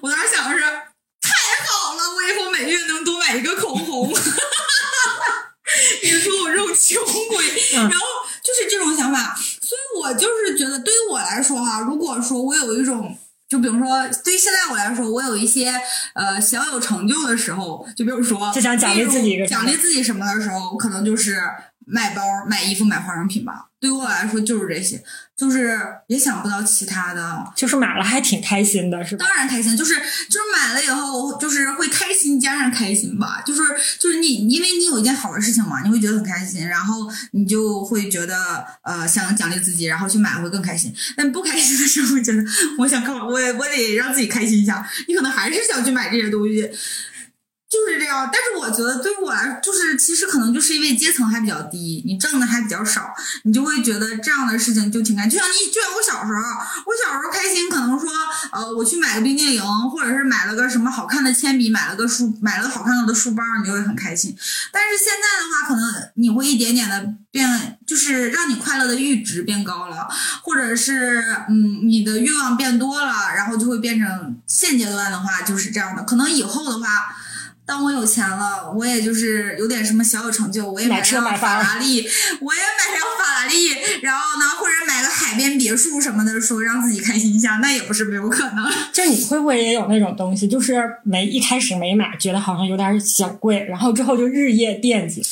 [0.00, 1.32] 我当时想的是太
[1.66, 4.08] 好了，我以后每月能多买一个口红。
[6.04, 8.06] 你说我这种穷鬼，然后
[8.44, 9.36] 就是这种想法，
[9.72, 13.16] 所以我就是觉得，对于我来说哈，如果说我有一种。
[13.48, 15.70] 就比如说，对于现在我来说，我有一些
[16.14, 21.38] 呃小有成就的时候，就比如说，就想奖励自己，奖励自己什么的时候，可能就是
[21.92, 23.68] 买包、买衣服、买化妆品吧。
[23.78, 25.02] 对于我来说，就是这些。
[25.34, 25.76] 就是
[26.06, 29.24] 也想不到其他的，就是买了还挺开心的，是吧？
[29.26, 33.42] 当然开心，就是就是买了以后，就是会开心加上开心吧。
[33.44, 33.60] 就是
[33.98, 40.94] 就是你，因为你有一件好的事情嘛，你会觉得很开心，然后你就会觉得呃想奖励自己，然后去买会更开心。
[41.16, 42.44] 但不开心的时候，觉得
[42.78, 43.24] 我想干嘛？
[43.24, 46.70] 我我得让自己开心一下，你可能还是想去买这些东西。
[47.72, 55.26] 就是这样，但是我觉得对于我来，就是其实可能就是因为阶层还比较低，你挣的还比较少，你就会觉得这样的事情就挺开。
[55.26, 56.42] 就像你，就像我小时候，
[56.84, 58.10] 我小时候开心，可能说，
[58.52, 64.36] 呃，我去买个冰激凌，或者是买了个什么好看的铅笔，买了个书，买了个好看的书包，你就会很开心。
[64.70, 70.06] 但是现在的话，可能你会一点点的变，就是让你快乐的阈值变高了，
[70.42, 76.02] 或者是嗯，你的欲望变多了，然后就会变成现阶段的话就是这样的。
[76.02, 77.16] 可能以后的话。
[77.64, 82.00] 当我有钱了，我也就是有点什么小有成就，我也买辆法拉利，
[82.40, 83.68] 我也买辆法拉利，
[84.02, 88.68] 然后呢，或者买个海边别墅什么的，说让自己开心一下，那也不是没有可能。
[88.92, 95.24] 就你会不会也有那种东西，就是没一开始没买，觉得好像有点小贵，然后之后就日夜惦记，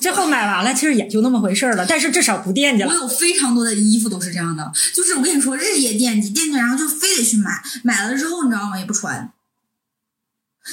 [0.00, 2.88] 最后买完了，其实也就那么回事了，但是至少不惦记了。
[2.90, 7.50] 我有非常多的衣服都是这样的，就是我跟你说，日夜惦记，惦记，然后就非得去买，
[7.82, 8.78] 买了之后你知道吗？
[8.78, 9.30] 也不穿。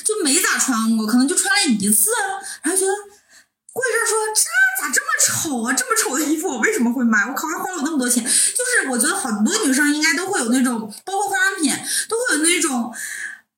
[0.03, 2.09] 就没咋穿过，可能就穿了一次，
[2.61, 2.93] 然后觉得
[3.71, 4.41] 过一阵说这
[4.81, 5.73] 咋这么丑啊？
[5.73, 7.25] 这么丑的衣服我为什么会买？
[7.27, 8.23] 我靠，还花了我那么多钱。
[8.23, 11.71] 就是我觉得很多女生应该都会有那种，包括化妆品
[12.07, 12.93] 都会有那种，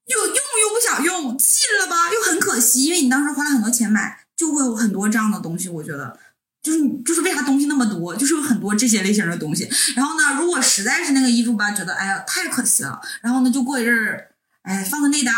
[0.06, 5.68] 又用又不想用，弃了吧又很可惜，因为你当时花了很多钱买，就会有很多这样的东西。
[5.70, 6.18] 我觉得
[6.62, 9.70] 就是就是为啥东西那么多，就是有很多这些类型的东西。
[9.96, 14.30] 然后呢，如果实在是那个衣服吧，觉得哎呀太可惜了，然后呢就过一阵儿，
[14.64, 15.32] 哎放个内搭。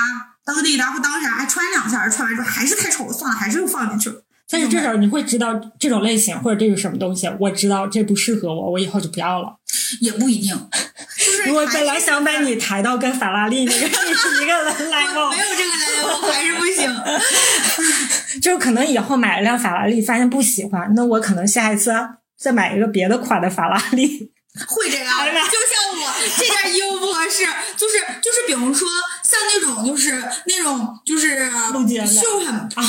[0.48, 4.24] 当个内搭不当啥，还穿两下，穿完之后还是太丑了，算了，还是又放进去了。
[4.50, 9.58] 但是至少你会知道这种类型或者这是什么东西，我知道这不适合我，我以后就不要了。
[10.02, 10.54] 也不一定，
[11.18, 14.54] 就是我本来想把你抬到跟法拉利那个 一个
[14.86, 16.94] level，没有这个 level 还是不行。
[18.42, 21.94] 就是可能以后买了辆法拉利，发现不喜欢，那我可能下一次
[22.38, 24.32] 再买一个别的款的法拉利。
[24.68, 27.46] 会这样，就像我这件衣服不合适，
[27.78, 28.88] 就是就是，比如说
[29.28, 31.38] 像那种，就是那种，就是
[32.08, 32.82] 袖很啊，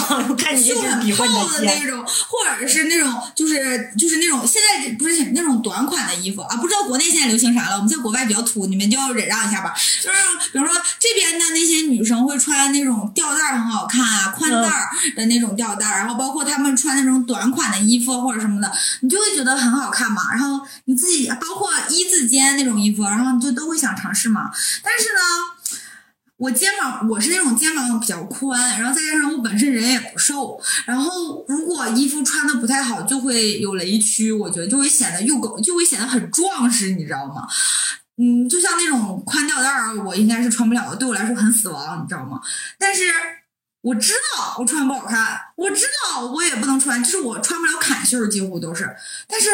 [0.57, 7.75] 袖很厚的那种，或者是那种，就是就是那种，现在不是那种短款的衣服啊，不知道国内现在流行啥了。
[7.75, 9.75] 我们在国外比较土，你们就要忍让一下吧。
[10.03, 10.17] 就是
[10.53, 20.23] 比如说这边的那些女生会穿那种吊带很好看啊，宽带的那种吊带，然后包括她们穿那种短款的衣服或者什么的，你就会觉得很好看嘛。
[20.31, 21.59] 然后你自己包。
[21.59, 24.49] 括一字肩那种衣服，然后你就都会想尝试嘛。
[24.81, 25.19] 但是呢，
[26.39, 37.47] 我肩膀我是那种肩膀比较宽，然后再加上我本身人也不瘦，然后如果衣服穿的不太好，就会有雷区，我觉得就会显得又狗，就会显得很壮实，你知道吗？
[38.17, 42.41] 嗯，就像那种宽吊带儿，我应该是穿不了的，对我来说很死亡，你知道吗？
[42.79, 43.03] 但是
[43.83, 48.97] 我知道我穿不好看，我知道我也不能穿，就是我穿不了坎袖，几乎都是，
[49.27, 49.49] 但是。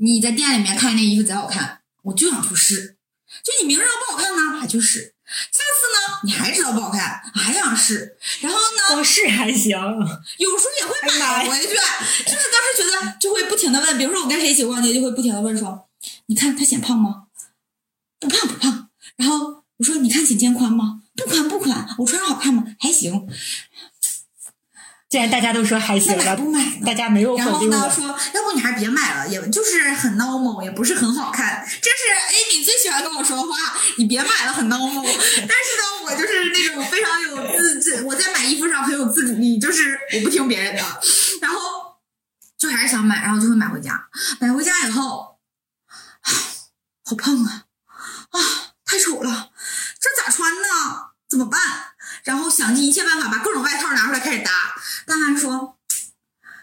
[0.00, 2.96] 你在店里面看那衣服贼好看，我就想去试。
[3.42, 5.12] 就你明知道不好看呢，还去试。
[5.28, 8.16] 下次呢，你还知道不好看，还想试。
[8.40, 11.68] 然后呢，我试还行，有时候也会买回去。
[11.68, 15.88] 就是当时觉得就会不停的问，比如说我跟谁一起逛街，就会不停的问说，
[16.26, 17.24] 你看他显胖吗？
[18.18, 18.88] 不胖不胖。
[19.16, 21.02] 然后我说你看显肩宽吗？
[21.14, 21.86] 不宽不宽。
[21.98, 22.64] 我穿上好看吗？
[22.80, 23.28] 还行。
[25.08, 26.86] 既然大家都说还行那买了，不买呢？
[26.86, 27.90] 大家没有然后呢。
[27.90, 31.66] 说要不你还是别买了，也就是很 normal，也不是很好看。
[31.80, 33.48] 这是 Amy 最喜欢跟我说的话，
[33.96, 35.02] 你别买了，很 normal。
[35.02, 40.82] 但是呢，我就是那种非常有自自，我在买衣服上很有自主力，就是我不听别人的，
[41.40, 41.58] 然后
[42.58, 44.08] 就还是想买，然后就会买回家。
[44.40, 45.38] 买回家以后，
[46.20, 46.28] 啊
[47.06, 47.64] 好胖啊，
[48.30, 48.40] 啊，
[48.84, 49.50] 太丑了，
[49.98, 51.08] 这咋穿呢？
[51.30, 51.60] 怎么办？
[52.24, 54.50] 然后想尽一切办法把各种外套拿出来开始搭。
[55.06, 55.76] 大汉说。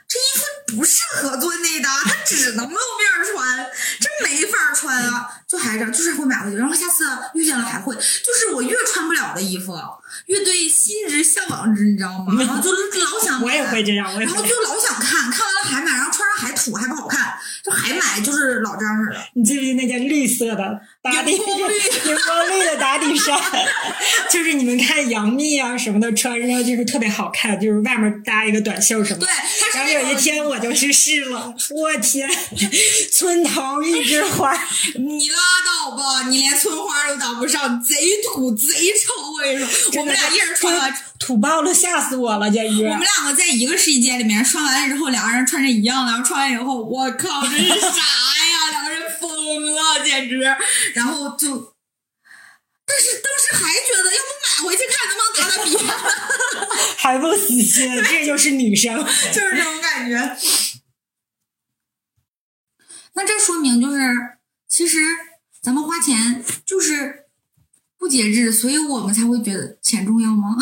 [0.08, 3.68] 这衣服不适合做内搭，它只能露面儿穿，
[4.00, 5.28] 这没法儿穿啊！
[5.48, 7.04] 就还是这样，就是会买回去，然后下次
[7.34, 9.76] 遇见了还会，就是我越穿不了的衣服，
[10.28, 12.36] 越对心之向往之，你知道吗？
[12.40, 14.50] 然后就老想买，我也会这样，我也然后就。
[14.66, 19.20] 老想看，看完了还买，然后穿上还土还不好看，就还买，就是老这样式的。
[19.36, 23.40] 你记不记得那件绿色的打底荧光绿荧光绿的打底衫？
[24.30, 29.80] 就是你们看杨幂啊什么的穿上就是特别好看，就是外面搭一个短袖什么的对，。
[29.80, 32.28] 然后有一天我就去试了，我天，
[33.12, 34.52] 村头一枝花，
[34.98, 37.96] 你拉倒吧，你连村花都当不上，贼
[38.26, 39.14] 土贼丑！
[39.38, 42.90] 我跟你说，我们俩一人穿完，土爆了，吓死我了，简直我！
[42.92, 48.70] 们两个在一个试衣间里面穿完了之后，两个人穿着一样的，然后穿完以后，我靠，这是啥呀？
[48.70, 50.38] 两个人疯了，简直！
[50.94, 51.74] 然后就，
[52.86, 55.90] 但是当时还觉得，要不买回去看能不能打打比方，
[56.96, 58.96] 还不死心，这就是女生。
[59.34, 60.38] 就是这种感觉。
[63.16, 63.98] 那这说明就是，
[64.70, 65.00] 其实
[65.60, 67.26] 咱们花钱就是
[67.98, 70.56] 不节制，所以我们才会觉得钱重要吗？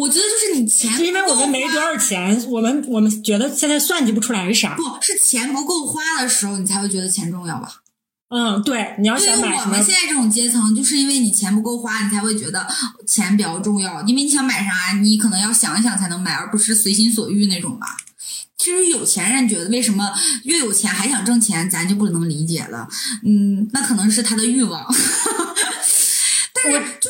[0.00, 4.74] 我觉得就是你钱是因为我们没多少钱，我们我们觉得现在算计不出来是啥。
[4.74, 7.82] 不是钱不够花的时候，你才会觉得钱重要吧？
[8.30, 12.66] 嗯，对，你要想买什么我们，现在这种阶层，就是因为你钱不够花，你才会觉得
[13.06, 14.00] 钱比较重要。
[14.02, 17.86] 因为你想买啥，你可能要想一想才能买，而不是随心所欲那种吧。
[18.56, 20.12] 其实有钱人觉得为什么
[20.44, 22.88] 越有钱还想挣钱，咱就不能理解了。
[23.24, 24.86] 嗯，那可能是他的欲望。
[26.62, 27.09] 但是就是就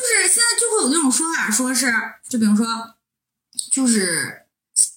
[0.81, 1.93] 有那种说法，说是
[2.27, 2.65] 就比如说，
[3.71, 4.43] 就是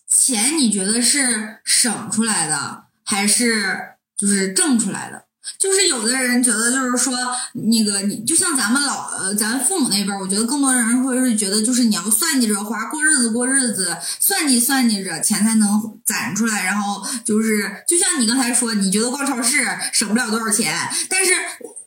[0.08, 5.24] 钱，你觉得是省出来的，还是就是挣出来的？
[5.58, 7.14] 就是有的人觉得，就是说，
[7.52, 16.64] 那个你就像咱们老呃，咱父母那边，我觉得更多人会是觉得，就是你要算计着花，过日子过日子，算计算计着钱才能攒出来。
[16.64, 20.74] 然后就是，就像你刚才说，你觉得逛超市省不了多少钱，
[21.10, 21.32] 但是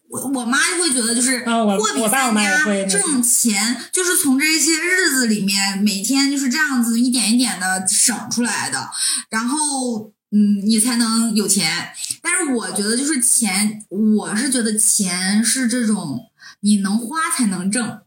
[0.10, 8.90] 我我妈就会觉得，就是货比三家这种钱，就是从这些日子里面每天就是这样子一点一点的省出来的，
[9.30, 11.90] 然后嗯，你才能有钱。
[12.22, 16.20] 但是我觉得就是钱，我是觉得钱是这种
[16.62, 18.00] 你能花才能挣，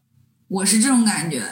[0.47, 1.43] 我是这种感觉。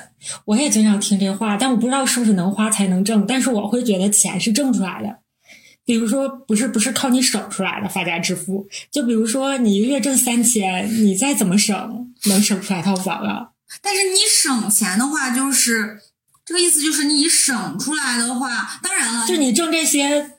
[0.45, 5.18] 我也经常听这话，但我不知道是不是能花才能挣，但是我会觉得钱是挣出来的。
[5.89, 13.49] 比如说，不是不是靠你省出来的发家致富，就比如说你一个月挣三千，你再怎么省，能省出来套房啊？
[13.81, 15.99] 但是你省钱的话，就是
[16.45, 20.33] 这个意思，就是你省出来的话，当然了，就你挣这些，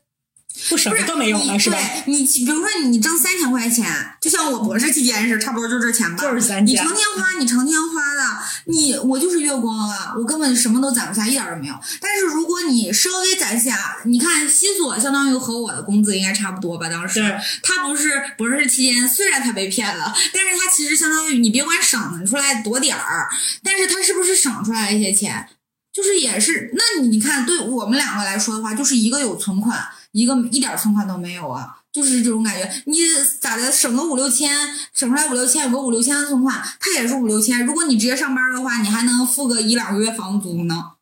[0.69, 1.79] 不省不是的更没有了，你是吧？
[2.05, 3.87] 对你比如说你挣三千块钱，
[4.21, 8.23] 就像我博士期间是差不多就这钱吧，就是三千你成天花，你成天花的，
[8.67, 11.75] 你我就是月光啊，我根本什么都攒不下，一点儿都没有。
[12.01, 16.89] 但是如果你稍微攒下，你看西索相当于和我的工资应该差不多吧？
[16.89, 17.21] 当时
[17.63, 23.29] 他不是博士期间，虽然他被骗了，但是他其实相当于你别管省出来多点儿，
[23.63, 25.49] 但是他是不是省出来一些钱？
[25.93, 29.77] 就是也是，那你看，对我们两个来说的话，就是一个有存款，
[30.13, 32.83] 一个一点存款都没有啊，就是这种感觉。
[32.87, 32.99] 你
[33.41, 34.51] 咋的，省个五六千，
[34.93, 37.65] 省出来五六千，有个五六千的存款，它也是五六千。
[37.65, 40.93] 如果你直接上班的话，你还能付个一两个月房租呢。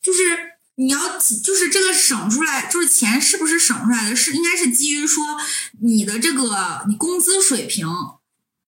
[0.00, 0.18] 就是
[0.74, 5.38] 你要就是这个省出来，就是钱是不是省出来的，是应该是基于说
[5.80, 7.86] 你的这个你工资水平。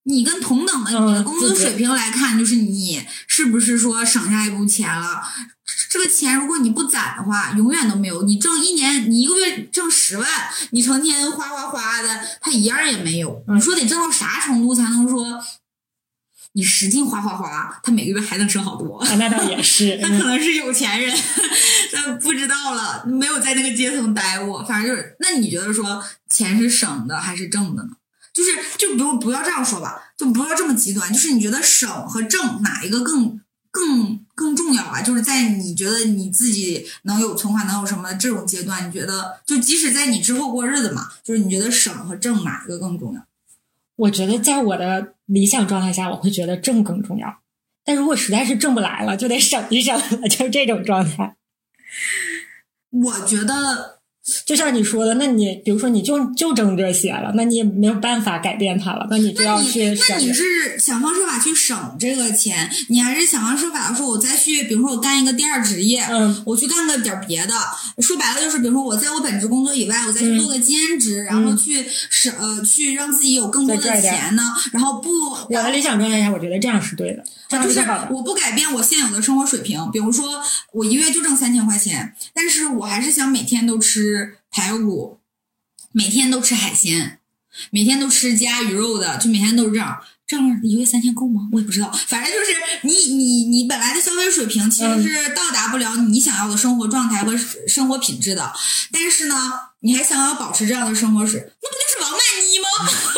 [0.05, 5.23] 你跟同等的你的工资水平来看，就是你是不是说省下一部分钱了？
[5.90, 8.23] 这个钱如果你不攒的话，永远都没有。
[8.23, 10.29] 你挣一年，你一个月挣十万，
[10.71, 13.43] 你成天花花花的，他一样也没有。
[13.49, 15.43] 嗯你说得挣到啥程度才能说
[16.53, 18.99] 你使劲花花花，他每个月还能剩好多？
[18.99, 19.99] 啊，那倒也是。
[20.03, 21.17] 他可能是有钱人，
[21.93, 24.62] 但不知道了，没有在那个阶层待过。
[24.64, 27.90] 反正就是，那你觉得说钱是省的还是挣的呢？
[28.35, 31.11] 就是就不不要这样说吧，就不要这么极端。
[31.12, 35.01] 就是你觉得省和挣哪一个更更更重要啊！
[35.01, 43.25] 就是在你觉得你自己能有存款、能有什么这种阶段，你觉得就即使在你之后过日子嘛，就是你觉得省和挣哪一个更重要？
[43.94, 47.38] 我觉得在我的理想状态下，我会觉得挣更重要。
[47.85, 51.37] 但如果实在是挣不来了，就得省一省了，就是这种状态。
[52.90, 53.93] 我觉得。
[54.46, 59.94] 就像你说的，那你比如说你就就挣这些了，那你也没有办法改变它了，那你就要去。
[60.08, 67.52] 那你是想方设法去省这个钱，你还是想方设法说，我再去，比如说我干一个第二职业，嗯，我去干个点别的。
[67.98, 74.42] 说白了就是，比如说我在我本职工作以外，我再去做个兼职，然后去省呃去让自己有更多的钱呢。
[74.72, 75.10] 然后不，
[75.50, 77.80] 我的理想状态下，我觉得这样是对的，这样是。
[78.10, 84.13] 我不改变我现有的生活水平，比如说我一月就挣三千块钱，但是我还是想每天都吃。
[84.55, 85.19] 排骨，
[85.90, 87.19] 每天都吃海鲜，
[87.71, 89.99] 每天都吃加鱼肉的，就每天都是这样。
[90.27, 91.49] 这样一个月三千够吗？
[91.53, 91.90] 我也不知道。
[92.07, 97.37] 反正就是你你你本来的消费水平其实是到达不了你想要的生活状态和
[97.67, 98.53] 生活品质的。
[98.90, 102.67] 但是呢，你还想要保持这样的生活水，那不就是王曼妮吗？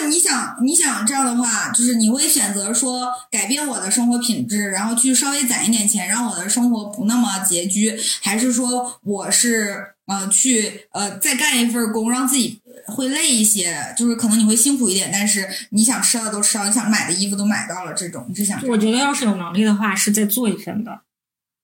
[0.00, 18.58] 就是你想你想这样的话，就是你会选择说改变我的生活品质，然后去稍微攒一点钱，让我的生活不那么拮据，还是说我是呃去呃再干一份工，让自己会累一些，就是可能你会辛苦一点，但是你想吃的都吃到，你想买的衣服都买到了，这种你是想？
[18.68, 21.02] 我觉得要是有能力的话，是再做一份的，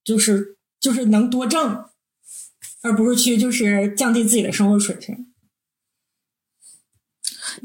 [0.03, 1.85] 就是就是能多挣，
[2.83, 5.25] 而不是去就是降低自己的生活水平。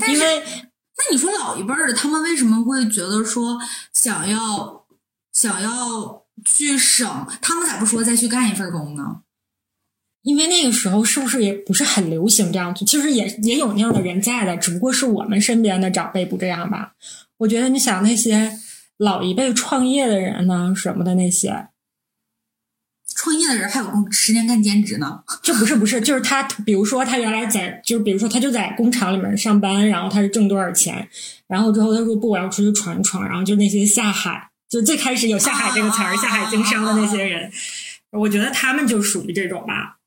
[0.09, 3.59] 因为，那你说老一辈儿的，他们为什么会觉得说
[3.93, 4.85] 想要
[5.33, 7.27] 想要去省？
[7.41, 9.23] 他们咋不说再去干一份工呢？
[10.23, 12.85] 因为那个时候是不是也不是很流行这样子？
[12.85, 16.93] 其实也也有那样的人在的，只不过是我们身边的长辈不这样吧。
[17.39, 18.57] 我觉得你想那些
[18.99, 21.69] 老一辈创业的人呢，什么的那些。
[23.23, 25.23] 创业的人还有工时间干兼职呢？
[25.45, 31.09] 就不是不是，就是他，比如说他原来在，就是比如说他就在工厂里面上班，然后他是挣多少钱，
[31.47, 37.49] 然后之后他说不，我要出去闯一闯，然后就那些下海，就最开始有下海这个词儿，下海经商的那些人，
[38.11, 39.99] 我觉得他们就属于这种吧。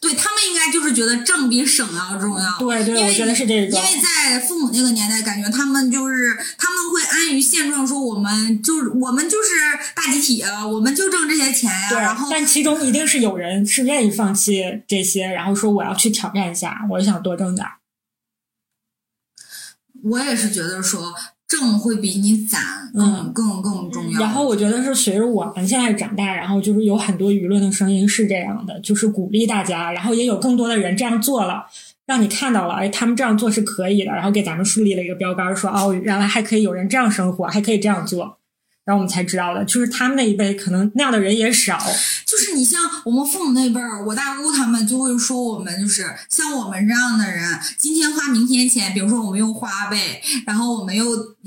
[0.00, 2.58] 对他们应该就是觉得挣比省要重要。
[2.58, 3.78] 对对，我觉得是这种。
[3.78, 9.48] 因为在父母那个年代，感觉他们就是他们会安于现状，说我们就是我们就是
[9.94, 12.00] 大集体啊，我们就挣这些钱呀。
[12.00, 17.66] 然后，但其中一定是有人是愿意放弃这些，然后说我要去挑战一下，我想多挣点。
[20.04, 21.14] 我也是觉得说。
[21.52, 22.62] 挣会比你攒
[22.94, 24.20] 更更更重要。
[24.20, 31.66] 然后我觉得是随着我们现在长大，然后就是有很多舆论的声音是这样的，就是鼓励大家，然后也有更多的人这样做了，
[32.06, 38.38] 让你看到了，哎，他们这样做是可以的，然后给咱们树立了一个标杆，说哦，原来还可以有人这样生活，还可以这样做。
[38.84, 41.78] 然后我们才知道的，就是他们那一辈可能那样的人也少。
[42.26, 48.92] 就是你像我们父母那辈儿，我大姑他们就会说我们就是像我们这样的人，今天花明天钱。
[48.92, 51.06] 比如说我们用花呗，然后我们用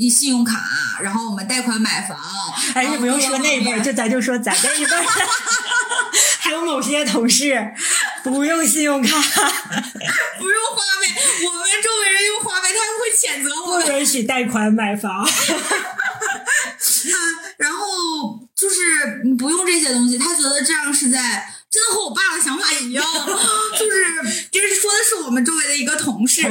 [0.10, 0.58] 信用卡，
[1.02, 2.17] 然后我们贷款买房。
[2.74, 5.04] 哎，你不用说那一辈儿，就咱就说咱这一辈儿。
[6.39, 7.74] 还有某些同事
[8.24, 13.86] 不用信用卡， 不用花呗，我们周围人用花呗，他们会谴责我们。
[13.86, 15.28] 不允许贷款买房。
[17.58, 23.04] 然后就是你不用这些东西，他觉得这样是在真的和我爸的想法一样，
[23.78, 26.41] 就是就是说的是我们周围的一个同事，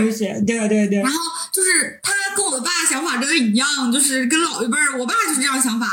[0.46, 1.00] 对对对。
[1.00, 1.18] 然后
[1.52, 5.86] 就是他跟我的爸想法真的一样，就是跟老一辈儿，我爸就是这样想法。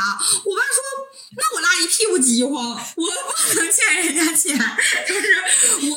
[0.44, 1.11] 我爸说。
[1.34, 4.56] 那我拉一屁股饥荒，我不能欠人家钱，
[5.08, 5.96] 就是我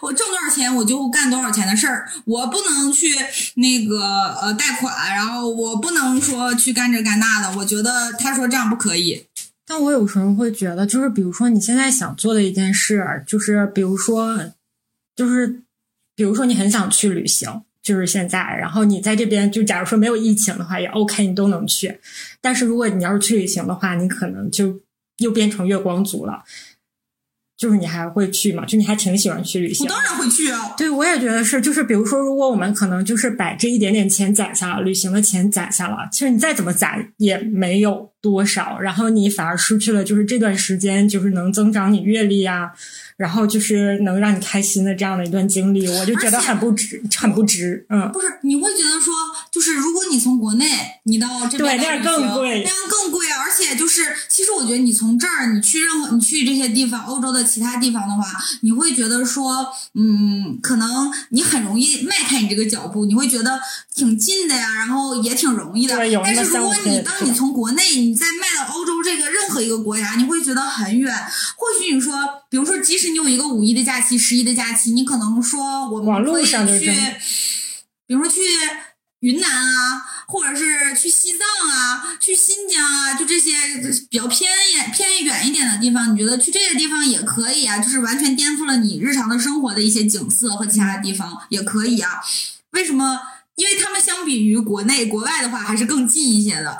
[0.00, 3.06] 我挣多少钱我就干多少钱的事儿，我不能去
[3.54, 7.58] 那个呃贷款，然后我不能说去干这干那的。
[7.58, 9.26] 我觉得他说这样不可以，
[9.66, 14.52] 但我有时候会觉得，就是比如说你现在想做的一件事，就是比如说，
[15.16, 15.62] 就是
[16.14, 21.98] 比如说你很想去旅行，就是现在，然后你在这边就假如说没有疫情的话也 OK，你都能去。
[22.40, 24.78] 但是如果你要是去旅行的话，你可能就
[25.18, 26.44] 又变成月光族了。
[27.56, 28.64] 就是你还会去吗？
[28.66, 29.86] 就你还挺喜欢去旅行？
[29.86, 30.74] 我当然会去啊！
[30.76, 31.60] 对，我也觉得是。
[31.60, 42.72] 就是比如说，如果我们可能就是把这一点点钱攒下了，旅行的钱攒下了，其实你再怎么攒也没有多少，然后你反而失去了就是这段时间就是能增长你阅历啊。
[43.16, 47.86] 然后就是能让你开心的这样的一段经历，我就觉得很不值，很不值。
[47.88, 49.14] 嗯，不是，你会觉得说，
[49.54, 50.68] 就是如果你从国内
[51.04, 58.24] 你到这边对那样更贵，那样更贵，而且就是其实我觉得你从这儿你去任何你去这些地方，欧洲的其他地方的话，
[58.62, 63.60] 你会觉得说，嗯，可能你很容易迈开你这个脚步，你会觉得
[63.94, 65.96] 挺近的呀，然后也挺容易的。
[66.24, 71.14] 但是如果你当你从国内你再迈到欧洲这个任何一个国家，你会觉得很远。
[71.56, 72.12] 或许你说，
[72.50, 76.90] 比如说，即使你有一个五一的假期、十一的假期，你可能说我们可以去，
[78.08, 78.40] 比如说去
[79.24, 83.52] 云南啊，或者是去西藏啊、去新疆啊，就这些
[84.10, 87.78] 比较偏远、偏远一点的地方，你觉得去这些地方也可以啊？
[87.78, 92.20] 就是完全颠覆了你日常的生活的一些景色和其他地方也可以啊？
[92.72, 93.18] 为什么？
[93.56, 96.78] 因为他们相比于国内、国外的话，还是更近一些的。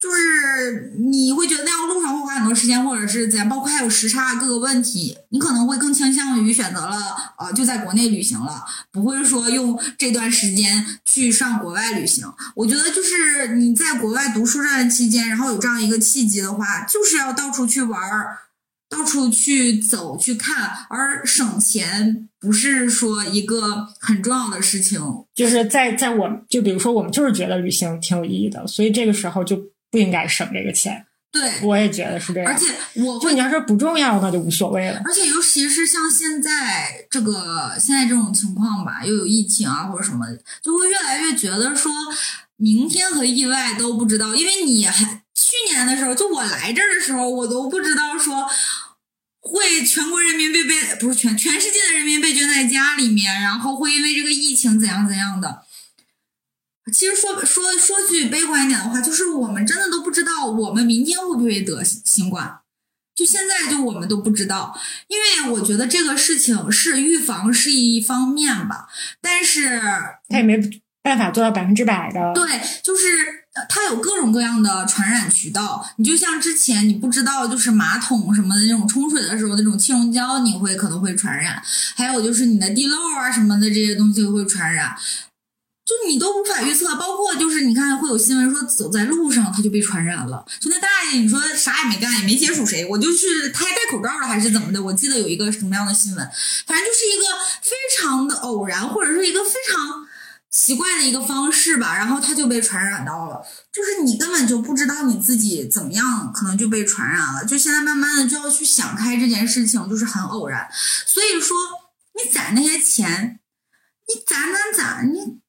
[0.00, 6.96] 就是你会觉得那样路上会花很多时间，或者是怎样，包括还有时差各个问题，你可能会更倾向于选择了
[7.36, 12.24] 呃就在国内旅行了，不会说用这段时间去上国外旅行。
[12.54, 18.38] 我觉得就是你在国外读书这段期间，然后有这样一个契机的话，就是要到处去玩儿，
[18.88, 25.00] 到处去走去看，而省钱不是说一个很重要的事情。
[25.34, 29.60] 就是在在我就比如说我们就是觉得旅行挺有意义的，所以这个时候就。
[29.90, 32.52] 不应该省这个钱，对，我也觉得是这样。
[32.52, 32.66] 而且，
[33.02, 35.00] 我就你要是不重要，那就无所谓了。
[35.04, 40.26] 而且，尤其是像现在这个现在这种情况吧，又有疫情啊或者什么，
[40.62, 41.90] 就会越来越觉得说，
[42.56, 44.34] 明天和意外都不知道。
[44.34, 48.46] 因为你还去年的时候，就我来这儿的时候，我都不知道说
[49.40, 55.62] 会全国人民被被不是全全世界的人民被圈在家里面，然后会因为这个疫情怎样怎样的。
[56.92, 62.60] 其实说说说句悲观一点的话，就是我们真的都不知道我们明天会不会得新冠，
[63.14, 64.78] 就现在就我们都不知道。
[65.08, 68.88] 因为我觉得这个事情是预防是一方面吧，
[69.20, 69.80] 但是
[70.28, 70.58] 它也没
[71.02, 72.32] 办法做到百分之百的。
[72.34, 73.06] 对，就是
[73.68, 75.88] 它有各种各样的传染渠道。
[75.96, 81.54] 你就像之前你不知道，就是马桶什么的那种冲水的时候那种气溶胶，你会可能会传染；
[81.96, 84.96] 还有就是你的地漏啊什么的这些东西会传染。
[85.88, 94.82] 就你都无法预测，包括就是你看会有新闻说走在路上他就被传染了，就那大爷你说啥也没干也没接触谁，我就去他还戴口罩了还是怎么的？
[94.82, 96.30] 我记得有一个什么样的新闻，
[96.66, 97.24] 反正就是一个
[97.62, 100.06] 非常的偶然或者是一个非常
[100.50, 107.46] 奇怪的一个方式吧，然后他就被传染到了，就是你根本就不知道你自己怎么样，可能就被传染了。
[107.46, 110.68] 就现在慢慢的就要去想开这件事情，就是很偶然。
[111.06, 111.56] 所以说
[112.22, 113.40] 你攒那些钱，
[114.06, 115.40] 你攒攒攒你。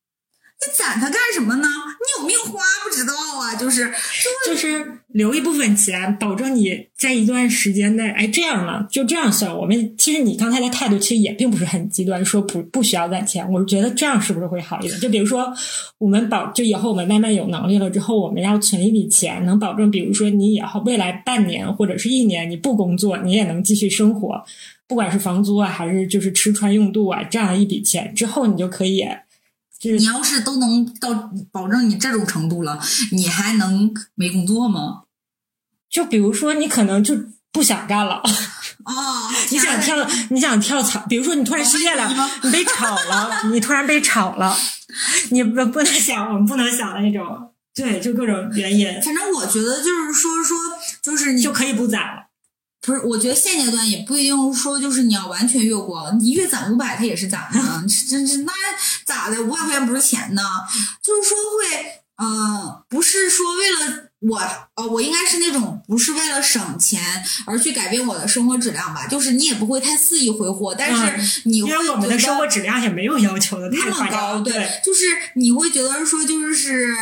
[0.62, 1.68] 你攒它干什么呢？
[1.68, 3.89] 你有命花不知道啊，就是
[4.45, 9.57] 就是留一部分钱，保证你在一段时间内，哎，这样呢，就这样算。
[9.57, 13.49] 我们其实你刚才的态度其实也并不是很极端，说不不需要攒钱。
[13.49, 14.99] 我是觉得这样是不是会好一点？
[14.99, 15.49] 就比如说，
[15.97, 24.43] 我们保就以后我们慢慢有能力了之后，我们要存一笔钱，能保证，比如说你以后未来半年或者是一年你不工作，你也能继续生活，
[24.88, 29.07] 不管是房租啊，还是就是吃穿用度啊，这样一笔钱之后，你就可以。
[29.82, 32.80] 你要是都能到保证你这种程度了，
[33.11, 35.03] 你还能没工作吗？
[35.89, 37.15] 就比如说，你可能就
[37.51, 38.21] 不想干了
[38.84, 38.93] 哦，
[39.49, 39.95] 你想跳，
[40.30, 44.55] 你想跳槽，比如说你突然失业了，你被炒了，你突然被炒了，
[45.32, 48.88] 你不不能想，我们不能想的那种，对，就各种原因。
[49.01, 50.57] 反正我觉得就是说说，
[51.01, 52.28] 就是你就可以不攒了。
[52.82, 57.59] 不是，我觉得现阶段也不一定说就是你要完全月光，你月攒五百，它也是攒的。
[58.09, 58.53] 真是那
[59.05, 59.41] 咋的？
[59.41, 60.41] 五百块钱不是钱呢？
[61.03, 64.38] 就是说会，呃，不是说为了我，
[64.75, 67.01] 呃，我应该是那种不是为了省钱
[67.45, 69.05] 而去改变我的生活质量吧。
[69.07, 74.39] 就是你也不会太肆意挥霍，但是你会我们的生活质量也没有要求的那么高。
[74.39, 75.05] 对，就是
[75.36, 76.95] 你会觉得说，就是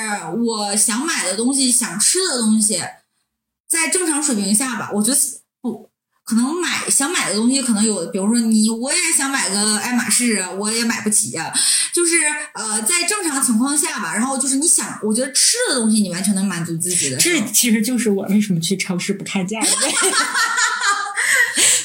[0.48, 2.82] 我想买的东西，想吃的东西，
[3.70, 5.18] 在正常水平下吧，我觉得。
[6.28, 11.54] 不可能买想买的东西可能有，比如说你我也想买个爱马仕，我也买不起呀。
[11.94, 12.18] 就是
[12.54, 17.16] 呃，在正常情况下吧，然后就是你想，我觉得吃的东西你完全能满足自己的。
[17.16, 19.58] 这其实就是我为什么去超市不看价。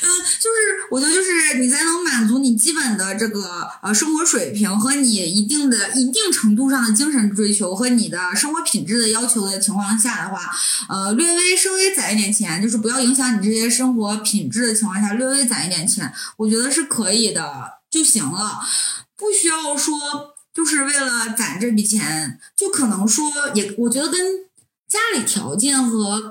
[0.03, 0.09] 嗯，
[0.40, 0.59] 就是
[0.90, 2.01] 我觉得就是你才能
[2.53, 10.53] 你基本的这个呃生活水平和你一定的一定程度上的精神追求和你的生活品质的要求的情况下的话，
[10.90, 18.61] 呃，略微稍微攒一点钱，就是不要影响你这些生活品质的情况下，略微攒一点钱，我觉得是可以的就行了，
[19.16, 23.24] 不需要说就是为了攒这笔钱，就可能说
[23.55, 24.20] 也我觉得跟
[24.86, 26.30] 家里条件和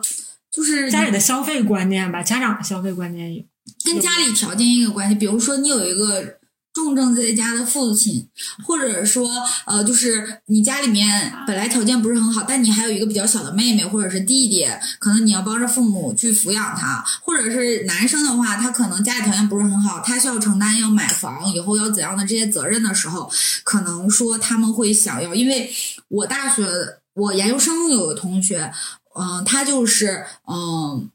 [0.52, 3.44] 就是家里的消费观念吧，家长的消费观念有。
[3.84, 6.40] 跟家里条件也有关系，比如说你有一个
[6.74, 8.30] 重症在家的父亲，
[8.66, 9.28] 或者说
[9.66, 14.66] 呃，就是你家里面本来条件不是很好，但你还有一个比较小的妹妹或者是弟弟，
[14.98, 23.30] 可能你要帮着父母去抚养他，或者是男生的话，他可能家里条件不是很好，他需要承担要买房以后要怎样的这些责任的时候，
[23.66, 25.74] 可能说他们会想要，因为
[26.08, 26.66] 我大学
[27.14, 28.72] 我研究生有个同学，
[29.20, 31.10] 嗯、他就是嗯、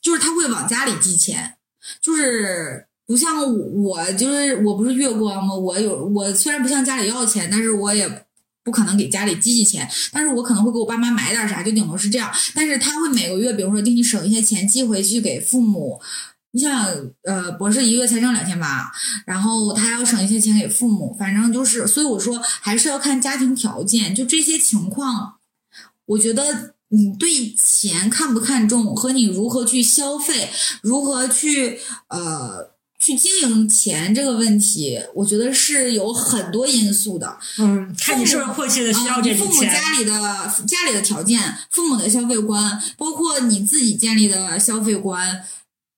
[0.00, 1.56] 就是他会往家里寄钱，
[2.00, 3.42] 就是不像
[3.82, 5.54] 我，就是我不是月光吗？
[5.54, 8.26] 我有我虽然不向家里要钱，但是我也
[8.62, 12.30] 不可能给家里寄寄钱，但是我可能会给我爸妈买点啥，就顶多是这样。
[12.54, 16.00] 但是他会每个月，比如说给你省一些钱寄回去给父母。
[16.56, 16.86] 你想，
[17.24, 18.88] 呃，博士一个月才挣两千八，
[19.26, 25.34] 然后他要省一些钱给父母，反正就是，所以我说还是要看家庭条件，就这些情况，
[26.06, 30.48] 我觉得你对钱看不看重，和你如何去消费，
[30.80, 32.70] 如何去呃
[33.00, 37.36] 去经营钱这个问题，我觉得是有很多因素的。
[37.58, 39.62] 嗯，看你是不是迫切的需要啊，这笔你父母。
[39.62, 45.44] 家里的家里的条件，父母的消费观，包括你自己建立的消费观。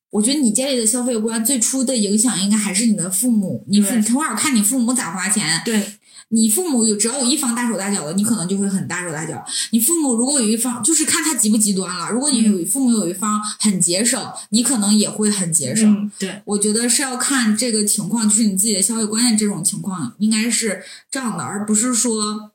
[0.09, 5.93] 我觉得你建立的消费观最初的影响应该还是你的父母，你父对从小看你父母咋花钱，对，
[6.29, 9.43] 你父母有只要有一方大手大脚的，你可能就会很大手大脚。
[9.71, 15.93] 你父母如果有一方就是看他极不极端了，如果你有父母有一方很节省，你可能也会很节省。
[15.93, 22.51] 嗯，对，我觉得是要看这个情况，就是你自己的消费观念这种情况，应该是这样的，而不是说，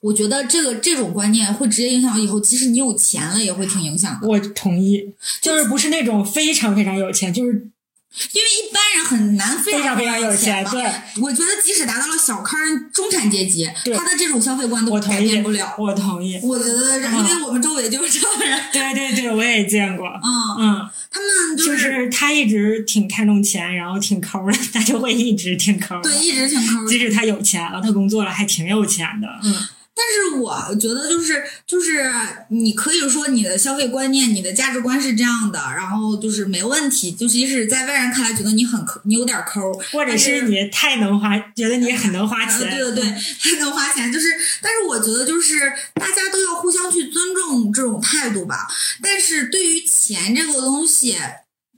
[0.00, 4.26] 我觉得这个这种观念会直接影响到以后，即使你有钱了，也会挺影响的。
[4.26, 10.64] 我同意，就是不是那种非常非常有钱，就是因为一般人很难非非常非常有钱。
[10.64, 10.70] 嘛。
[10.70, 10.82] 对，
[11.20, 12.58] 我觉得即使达到了小康
[12.92, 15.74] 中产阶级，他的这种消费观都改我同意变不了。
[15.78, 16.40] 我同意。
[16.42, 20.08] 我觉得，嗯因为我们周围就是这样的人，对对对，我也见过。
[20.08, 26.00] 嗯，嗯，他们就就是他一直挺看重钱，然后挺抠的，他就会一直挺抠。
[26.02, 29.28] 对，一直挺抠即使他有钱了，他工作了，还挺有钱的。
[29.44, 29.54] 嗯，
[30.00, 32.10] 但是我觉得就是就是
[32.48, 37.12] 你可以说你的消费观念、你的价值观是这样的，然后就是没问题。
[37.12, 42.70] 就即使在外人看来觉得你很抠，你有点抠，或者是你太能花，觉得你很能花呃钱。
[42.70, 43.04] 对对对，
[43.42, 44.26] 太能花钱，就是，
[44.62, 45.58] 但是我觉得就是
[45.94, 48.66] 大家都要互相去尊重这种态度吧。
[49.02, 51.16] 但是对于钱这个东西，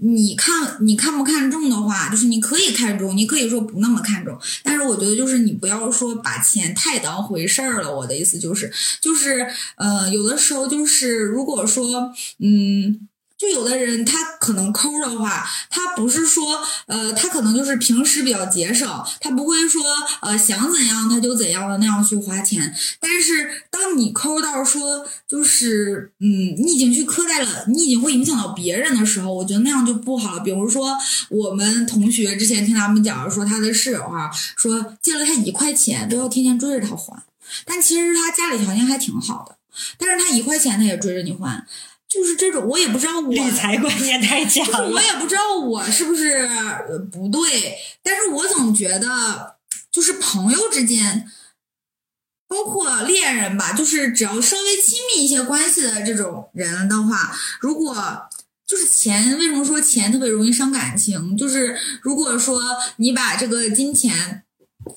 [0.05, 7.95] 你看你看不看重的话，就是你可以看重，你可以说不那么看重，但是我觉得就是你不要说把钱太当回事儿了。
[7.95, 9.47] 我的意思就是，就是
[9.77, 13.09] 呃，有的时候就是如果说嗯。
[13.43, 18.89] 就有的人他可能抠的话，他不是说呃，他可能就是平时比较节省，
[19.21, 19.83] 他不会说
[20.21, 22.73] 呃想怎样他就怎样的那样去花钱。
[23.01, 30.39] 但是当你抠到说就是嗯，你已经去苛待了，你已经会影响到别人的时候，我觉得那样就不好。
[30.39, 30.97] 比如说
[31.29, 37.21] 我们同学之前听他们讲说他的室友啊，说借了他一块钱都要天天追着他还，
[37.65, 39.57] 但其实他家里条件还挺好的，
[39.99, 41.67] 但是他一块钱他也追着你还。
[42.13, 45.01] 就是这种，我也不知道我理财观念太强就是我。
[45.01, 46.31] 也不知道我是不是
[46.89, 49.57] 呃不对，但是我总觉得
[49.91, 51.31] 就是朋友之间，
[52.47, 57.97] 包括恋人吧，就是只要稍微亲密一些关系的这种人的话，如果
[58.67, 61.37] 就是钱，为什么说钱特别容易伤感情？
[61.37, 62.61] 就是如果说
[62.97, 64.43] 你把这个金钱。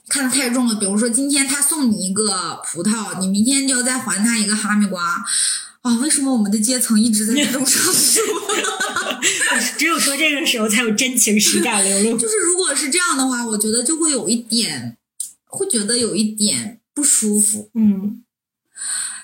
[0.09, 4.99] 看得太重了，比如说今天他送你一个葡萄，你明天就要再还他一个哈密瓜，
[5.86, 8.23] 啊，为什么我们的阶层一直在这种上升？
[9.77, 12.17] 只有说这个时候才有真情实感流露。
[12.17, 14.97] 就是如果是这样的话，我觉得就会有一点，
[15.45, 17.69] 会觉得有一点不舒服。
[17.75, 18.23] 嗯，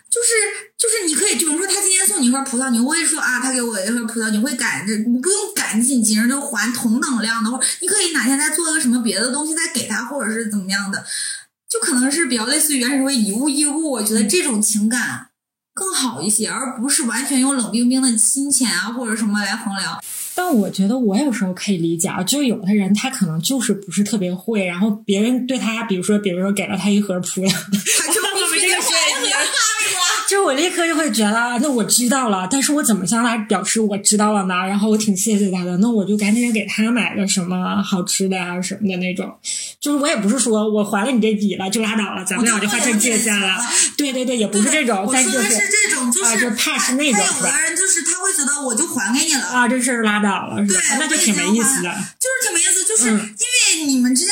[0.08, 0.30] 就是
[0.78, 11.04] 就是你可以，比如说他今天送你一块葡萄，你会说啊，他给我一块葡萄，你会感着，你不用赶紧急着就还同等量的，或者你可以哪天再做一个什么别的东西再给他，或者是怎么样的，
[11.68, 13.90] 就可能是比较类似于原始为以物易物。
[13.94, 15.31] 我觉得这种情感
[15.82, 20.00] 更好一些，而不是完全用冷冰冰的金钱啊或者什么来衡量。
[20.36, 28.92] 但我觉得我有时候可以理解啊，就有的人他可能就是不是特别会，然后别人对他，比如说，比如说给了他一盒葡萄， 他就我们必须得这个水
[29.24, 29.32] 平。
[30.32, 34.56] 就我立刻就会觉得，啊那我知道了，但是我怎么向他表示我知道了呢？
[34.66, 39.30] 然后我挺谢谢他的，那我就赶紧给他买个什么好吃的啊什么的那种。
[39.82, 43.58] 就是我也不是说我还了你这笔了就拉倒了，咱们俩就划清界限了。
[43.98, 50.98] 对对对，也不是这种，我但是说的是这种，就啊是就怕是那种他有的人就是他会觉得我就还给你了，啊，这事儿拉倒了是吧对？
[51.00, 51.92] 那就挺没意思的。
[52.18, 54.31] 就是挺没意思，就是嗯因为你们之间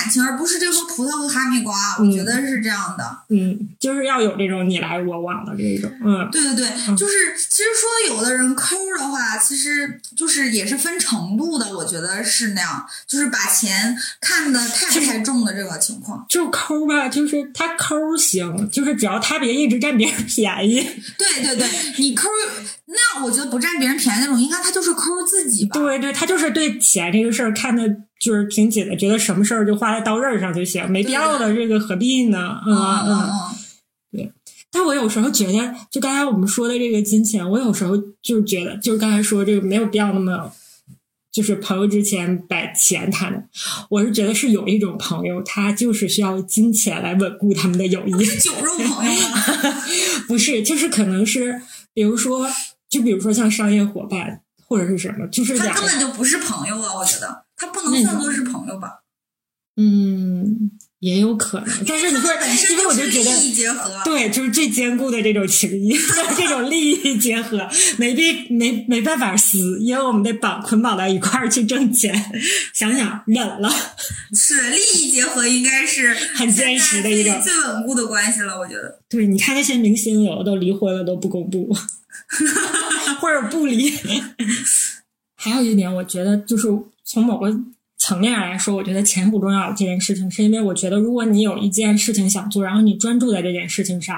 [0.00, 1.74] 感感情，而不是这颗葡萄和哈密瓜。
[1.98, 3.18] 我觉得是这样的。
[3.28, 5.92] 嗯，就是要有这种你来我往的这种。
[6.02, 11.76] 嗯，对对对，就是其实说有的人抠的话，其实就是也是分程度的。
[11.76, 16.24] 我觉得是那样，就是把钱看得太不太重的这个情况。
[16.30, 20.80] 就抠吧，就是他抠行，就是只要他别一直占别人便宜。
[21.18, 22.30] 对对对，你抠，
[22.86, 25.78] 那我觉得不占别人便宜那种，应该他就是抠自己吧。
[25.78, 27.84] 对对，他就是对钱这个事儿看的。
[28.20, 32.60] 就是挺紧的，觉得什么事儿就花在刀刃上就行，没必要的这个何必呢？
[32.66, 33.30] 嗯嗯，
[34.12, 34.30] 对。
[34.70, 40.52] 但我有时候觉得，就刚才我们说的这个金钱，我有时候就是觉得，就是刚才说这个没有必要那么，
[41.32, 43.42] 就是朋友之前把钱谈的。
[43.88, 48.12] 我是觉得是有一种朋友，他就是需要金钱来稳固他们的友谊。
[48.38, 49.82] 酒肉朋友吗？
[50.28, 51.62] 不是，就是可能是，
[51.94, 52.48] 比如说，
[52.88, 56.94] 就比如说像商业伙伴或者是什么，就是他根本就不是朋友啊！
[56.98, 57.44] 我觉得。
[57.60, 59.00] 他不能算作是朋友吧？
[59.76, 61.84] 嗯，也有可能。
[61.86, 62.30] 但是你说，
[62.70, 65.94] 因为我就觉得，利益结合，对，就是最坚固的这种情谊，
[66.36, 72.12] 这种利益结合，没必没没办法撕，因为我们得绑捆绑到一块儿去挣钱。
[72.74, 73.70] 想想忍了，
[74.34, 78.58] 是利益结合，应该是很坚实的一种最稳固的关系了。
[78.58, 81.74] 我觉得，对，你看那些明星，有的都离婚了都不公布，
[83.20, 83.90] 或者不离。
[85.36, 86.68] 还有一点，我觉得就是。
[87.12, 87.52] 从某个
[87.98, 94.16] 层面上来说，我觉得钱不重要这件事情，是因为我觉得如果你有一件事情想做，然后你专注在这件事情上，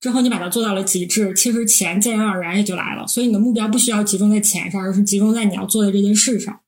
[0.00, 3.06] 之后你把它做到了极致，其实钱自然而然也就来了。
[3.06, 6.58] 所以你的目标不需要集中在钱上，而是集中在你要做的这件事上。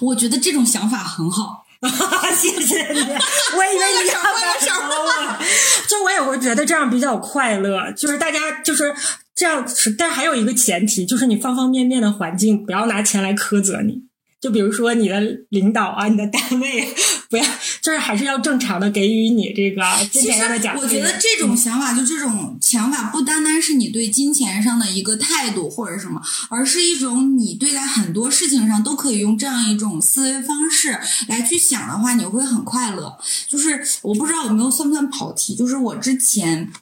[0.00, 1.64] 我觉得这种想法很好，
[2.36, 2.98] 谢谢你。
[2.98, 4.18] 我以为你要
[4.58, 5.38] 什么？
[5.88, 8.92] 就我也会觉得这样比较快乐，就是大家就是
[9.32, 9.64] 这样。
[9.96, 14.07] 但还有一个前提，就是你方方面面的环境不要拿钱来苛责你。
[14.40, 16.94] 就比如说你的领导啊，你的单位
[17.28, 17.44] 不要，
[17.82, 19.82] 就是还是要正常的给予你这个
[20.12, 20.80] 金钱上的奖励。
[20.80, 33.18] 我觉得这种想法，就这种想法，不单单是你对金钱上的一个态度或者什么，而是一种你对待很多事情上都可以用这样一种思维方式来去想的话，你会很快乐。
[33.48, 36.72] 就是我不知道有没有算不算跑题，就是我之前。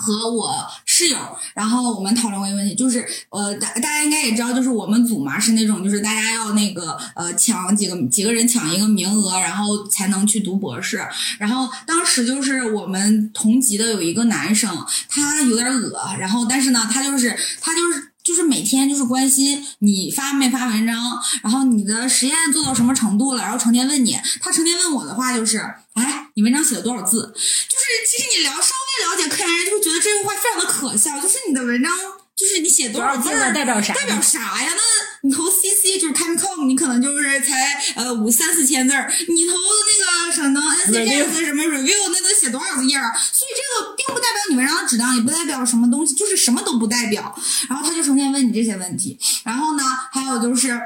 [0.00, 0.54] 和我
[0.98, 1.16] 室友，
[1.54, 11.00] 然后我们讨论过一个问题，就是呃，大大家应该也知道，就是我们组嘛是那种，就是大家要那个呃抢几个几个人抢一个名额，然后才能去读博士。
[11.38, 14.76] 然后当时就是我们同级的有一个男生，
[15.08, 17.30] 他有点恶，然后但是呢，他就是
[17.60, 18.08] 他就是。
[18.24, 24.18] 就是每天就是关心你发没发文章，然后你的实验做到什么程度了，然后成天问你。
[24.38, 25.56] 他成天问我的话就是，
[25.94, 27.18] 哎，你文章写了多少字？
[27.34, 31.18] 就是其实你聊稍微了解科研人，就会觉得这句话非常的可笑。
[31.18, 31.92] 就是你的文章。
[32.36, 33.92] 就是你写多少字代表啥？
[33.92, 34.70] 代表啥呀？
[34.72, 39.12] 那你投 CC 就是 ChemCom，你可能就是才呃五三四千字儿。
[39.26, 43.12] 你投那个什么 NCS 什么 Review，那得写多少个页儿？
[43.32, 47.36] 所以这个并不代表你文章的质量，也不代表什么东西，就是什么都不代表。
[47.68, 49.18] 然后他就成天问你这些问题。
[49.42, 49.82] 然后呢，
[50.12, 50.80] 还有就是。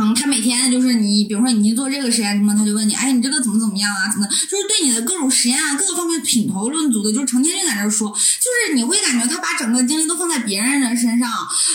[0.00, 4.08] 嗯，他每天就是你，比如说你做这个实验什么，他就问你，哎，你这个怎么怎么样啊？
[4.08, 11.28] 怎么就是对你的各种实验啊，各个方面品头论足的，就是成天就在那说，就是你会感觉他把整个精力都放在别人的身上。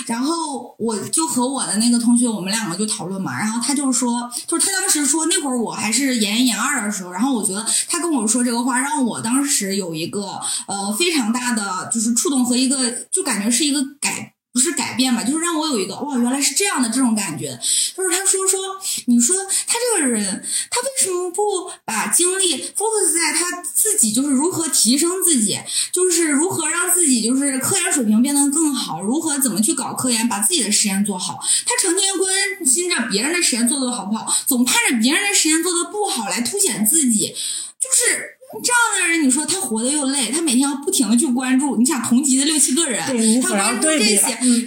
[0.08, 14.33] 然后我就和我的那个同学，我们两个就讨论嘛，然后他就说，就是他当时说那会儿我还是研一研二的时候，然后我觉得他跟我说这个话，让我当时有一个呃非常大的就是触动和一个就感觉是一个改。
[14.54, 17.60] 不是改变吧，就是让我有一个哇，原来是这样的这种感觉。
[17.98, 18.60] 就是他说说，
[19.08, 19.36] 你说
[19.66, 25.60] 他这个人，他为什么不把精力 focus 在他自己，就是如何提升自己，
[25.92, 31.40] 就是如何让自己就是科研水平变得更好，如何怎么去搞科研，把自己的实验做好。
[31.66, 32.32] 他成天关
[32.64, 37.36] 心着别人的实验做的好不好，总盼着别人的实验做的不好来凸显自己，
[37.80, 38.33] 就是。
[38.62, 41.78] 这样的人，你说他活得又累，他每天要不停的去关注。
[41.78, 43.02] 你想同级的六七个人，
[43.42, 44.16] 他关注这些，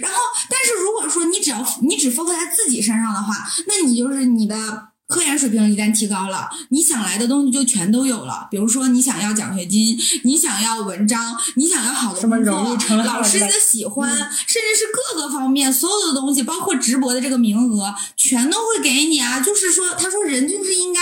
[0.01, 0.19] 然后，
[0.49, 3.33] 但是如果说你只要你只 focus 在自己身上的话，
[3.67, 4.55] 那你就是你的
[5.07, 8.47] 科研水平一旦提高了，你想来的东西就全都有了。
[8.51, 14.85] 比如说你想要奖学金，你想要文章，你想要好的工作，老师的喜欢，甚至是
[15.15, 19.39] 各个方面所有的东西，包括直播的这个名额，全都会给你啊。
[19.39, 20.99] 就是说，他说人就是应该。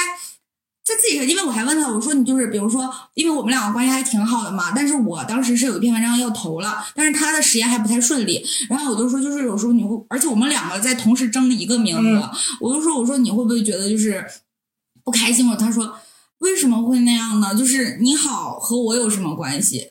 [0.86, 12.29] 在自己，因为我还问他，我说你就是，比如说，因为我们两个关系还挺好的嘛，但是我当时是有一篇文章要投了，但是他的实验还不太顺利，然后我就说，就是有时候你会，而且我们两个在同时争一个名额，
[12.61, 14.23] 我就说，我说你会不会觉得就是
[15.03, 15.57] 不开心了？
[15.57, 15.91] 他说
[16.38, 17.55] 为什么会那样呢？
[17.55, 19.89] 就是你好和我有什么关系？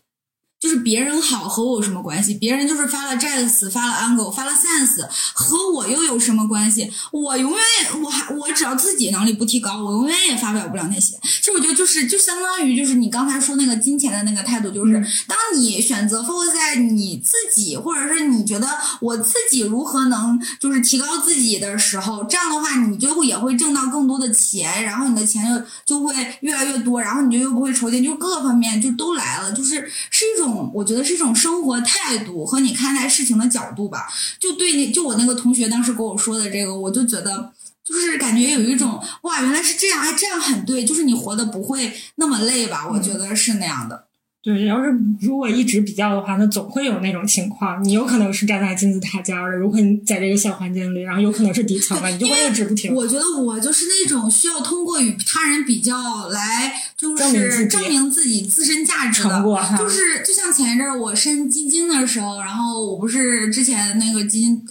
[0.65, 2.33] 就是别人好和我有什么关系？
[2.33, 6.91] 别人就是发了 Jazz，发了 Angle，发了 Sense，和我又有什么关系？
[7.13, 7.61] 我永远
[8.03, 11.19] 我还我只要自己能力不提高，我永远也发表不了那些。
[11.23, 14.95] 其实我觉得就是就相当于就是你刚才说那个金钱的那个态度，就是
[15.29, 18.67] 当你选择 focus 在你自己，或者是你觉得
[19.03, 25.45] 我自己如何能就是提高自己的时候，这样的话你就会也会挣到更多的钱，然后你的钱
[25.85, 30.54] 就就会越来越多，然后你就又不会愁钱，就各个方面就都来了，就是是一种。
[30.75, 34.09] 我觉得是一种生活态度和你看待事情的角度吧。
[34.39, 37.53] 就对你，就我那个同学当时跟我说的这个，我就觉得
[37.85, 42.89] 就是感觉有一种哇，原来是这样，哎，这样很对，就是你活的不会那么累吧？
[42.89, 44.07] 我觉得是那样的。
[44.45, 47.83] 对，要是如果一直比较的话，那总会有那种情况。
[47.83, 52.95] 你有可能是站在金字塔尖的，如果你在这个小环境里，然后有可能是底层的，你就会一直不停。
[52.95, 59.43] 我觉得我就是那种需要通过与他人比较来，就是证明自己自身价值的。
[59.79, 64.63] 就是就像前一阵我申基金的时候，然后我不是之前那个基金。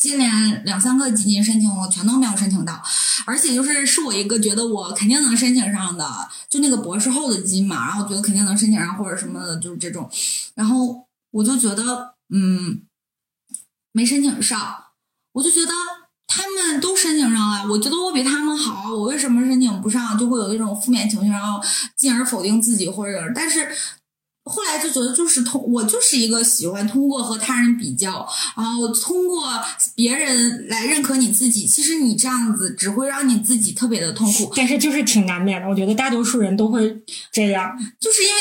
[0.00, 2.82] 接连两三个基金申请，我全都没有申请到，
[3.26, 10.10] 而且就是是我一个觉得我肯定能申请上的，就那个博士后的基金嘛，然后觉得肯定能申请上或者什么的，就是这种，
[10.54, 12.80] 然后我就觉得嗯，
[13.92, 14.84] 没申请上，
[15.32, 15.72] 我就觉得
[16.26, 20.16] 他们都申请上了，我觉得我比他们好，我为什么申请不上？
[20.16, 21.62] 就会有一种负面情绪，然后
[21.98, 23.68] 进而否定自己或者，但是。
[24.50, 29.48] 后来就觉得，就是通我就是一个喜欢通过和他人比较，然后通过
[29.94, 31.66] 别人来认可你自己。
[31.66, 34.52] 其实你这样子只会让你自己特别的痛苦。
[34.56, 37.78] 但是就是挺难免的，我觉得大多数人都会这样。
[38.00, 38.40] 就是因为，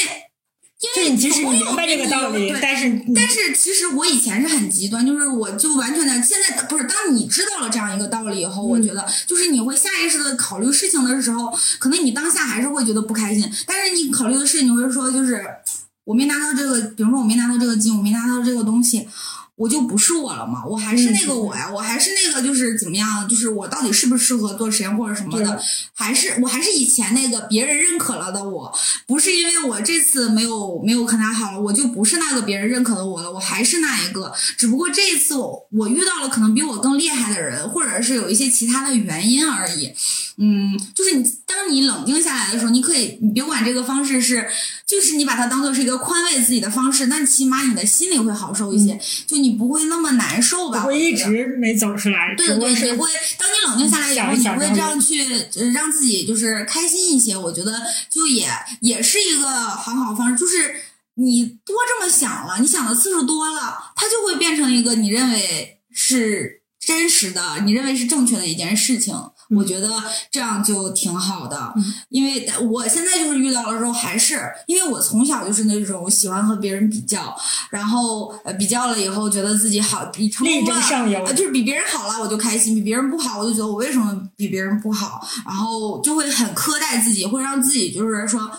[0.96, 6.86] 因为你其实明白这个道理，但是但是其实我以前是很极端，就是我就完全的现在不是。
[6.86, 15.46] 当你知道了这样一个道理以后，我觉得就是你会下意识的考虑事情的时候，可能你当下还是会觉得不开心，但是你考虑的事情你会说就是。
[16.06, 19.08] 我没拿到这个，比如说我没拿到这个金，我没拿到这个东西，
[19.60, 20.64] 我就不是我了嘛？
[20.66, 23.28] 我还是那个我呀，我还是那个就是怎么样？
[23.28, 25.62] 就是我到底适不适合做实验或者什么的？
[25.94, 28.74] 还是我还是以前那个别人认可了的我？
[29.06, 33.30] 不是因为我这次没有没有看他好了，我就不是那个别人认可的我了？
[33.30, 39.92] 我还是那一个，只不过这一次我我遇到了可能比我更厉害的人，或者是有一些其他的原因而已。
[40.38, 44.48] 嗯，就是你，当你冷静下来的时候，你可以，你别管这个方式是，
[44.88, 48.98] 就是你把它当做是一个宽慰自己的方式，那起码你的心里会好受一些，
[49.28, 50.82] 就你不会那么难受吧？
[50.82, 52.34] 会一直没走出来。
[52.36, 55.24] 对对，你会，当你冷静下来以后，你会这样去
[55.74, 57.36] 让自己就是开心一些。
[57.36, 58.48] 我觉得就也
[58.82, 60.76] 也是一个很好方式，就是
[61.16, 69.14] 你多这么想了，你想的次数多了，它就会变成一个你认为是真实的，你认为是正确的一件事情。
[69.56, 69.90] 我觉得
[70.32, 71.74] 这样就挺好的，
[72.10, 77.36] 因为我现在就是遇到了之后，还是因为我从小就是那种喜欢和别人比较，
[77.70, 80.66] 然后呃比较了以后觉得自己好，比成功
[81.24, 88.50] 了，就是比别人好了我就开心，比别人不好我就觉得我为什么比别人不好，然后就会很苛待自己，会让自己就是说。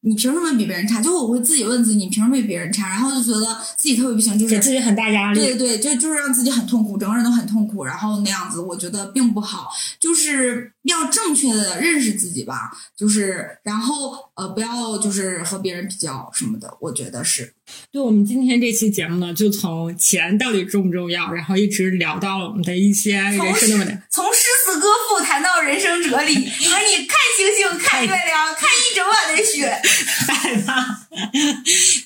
[0.00, 1.02] 你凭什么比别人差？
[1.02, 2.88] 就我会自己问自己，你凭什么比别人差？
[2.88, 3.46] 然后就觉得
[3.76, 5.40] 自己特别不行，就是给自己很大压力。
[5.40, 7.84] 对对对，就就是让自己很痛苦，整个人都很痛苦。
[7.84, 9.68] 然后那样子，我觉得并不好。
[9.98, 12.70] 就是要正确的认识自己吧。
[12.96, 16.76] 就是然后呃，不要就是和别人比较什么的。
[16.80, 17.54] 我觉得是。
[17.92, 23.94] 对我们今天这期节目呢，就从钱到底重不重要，然后一直聊到了我们的一些人生的问题。
[24.10, 29.68] 从诗词歌赋谈到人生哲理， 和你看星星、看月亮、看一整晚的雪。
[30.28, 31.06] 害怕，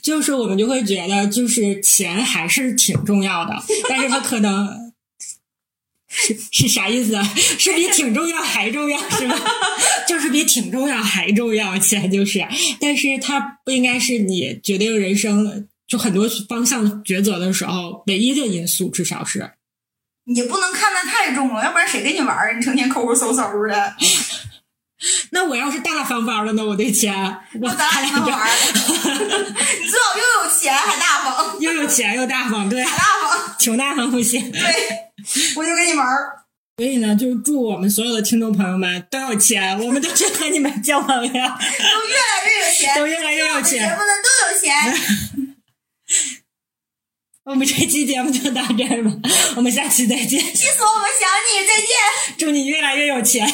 [0.03, 3.55] 就是我们就会觉得，就是钱还是挺重要的，
[3.89, 4.91] 但是它可能
[6.14, 7.18] 是是啥意思？
[7.58, 9.36] 是比挺重要还重要是吧？
[10.06, 12.46] 就是比挺重要还重要，钱就是，
[12.78, 19.52] 但是它不应该是你决定人生就很多方向抉择的时候唯一的因素，至少是。
[20.24, 22.54] 你不能看得太重了，要不然谁跟你玩儿？
[22.54, 23.94] 你成天抠抠搜搜的。
[25.30, 26.64] 那我要是大方方的呢？
[26.64, 27.12] 我对钱，
[27.61, 28.48] 我咱俩能玩儿。
[29.80, 34.53] 你最好又有钱还大方，又有钱又大方，对，大方，穷大方不行。
[34.53, 34.61] 对，
[35.57, 36.38] 我就跟你玩儿。
[36.78, 41.50] 所以呢，就祝我们所有的听众朋友们都有钱，我们都去和你们交朋友，都越来
[42.46, 44.72] 越有钱，都越来越有钱，节目呢都有钱。
[47.44, 49.11] 我们这期节目就到这儿吧，
[49.57, 50.40] 我们下期再见。
[50.40, 50.86] 气死我！
[50.86, 51.88] 我想你，再见。
[52.38, 53.53] 祝你越来越有钱。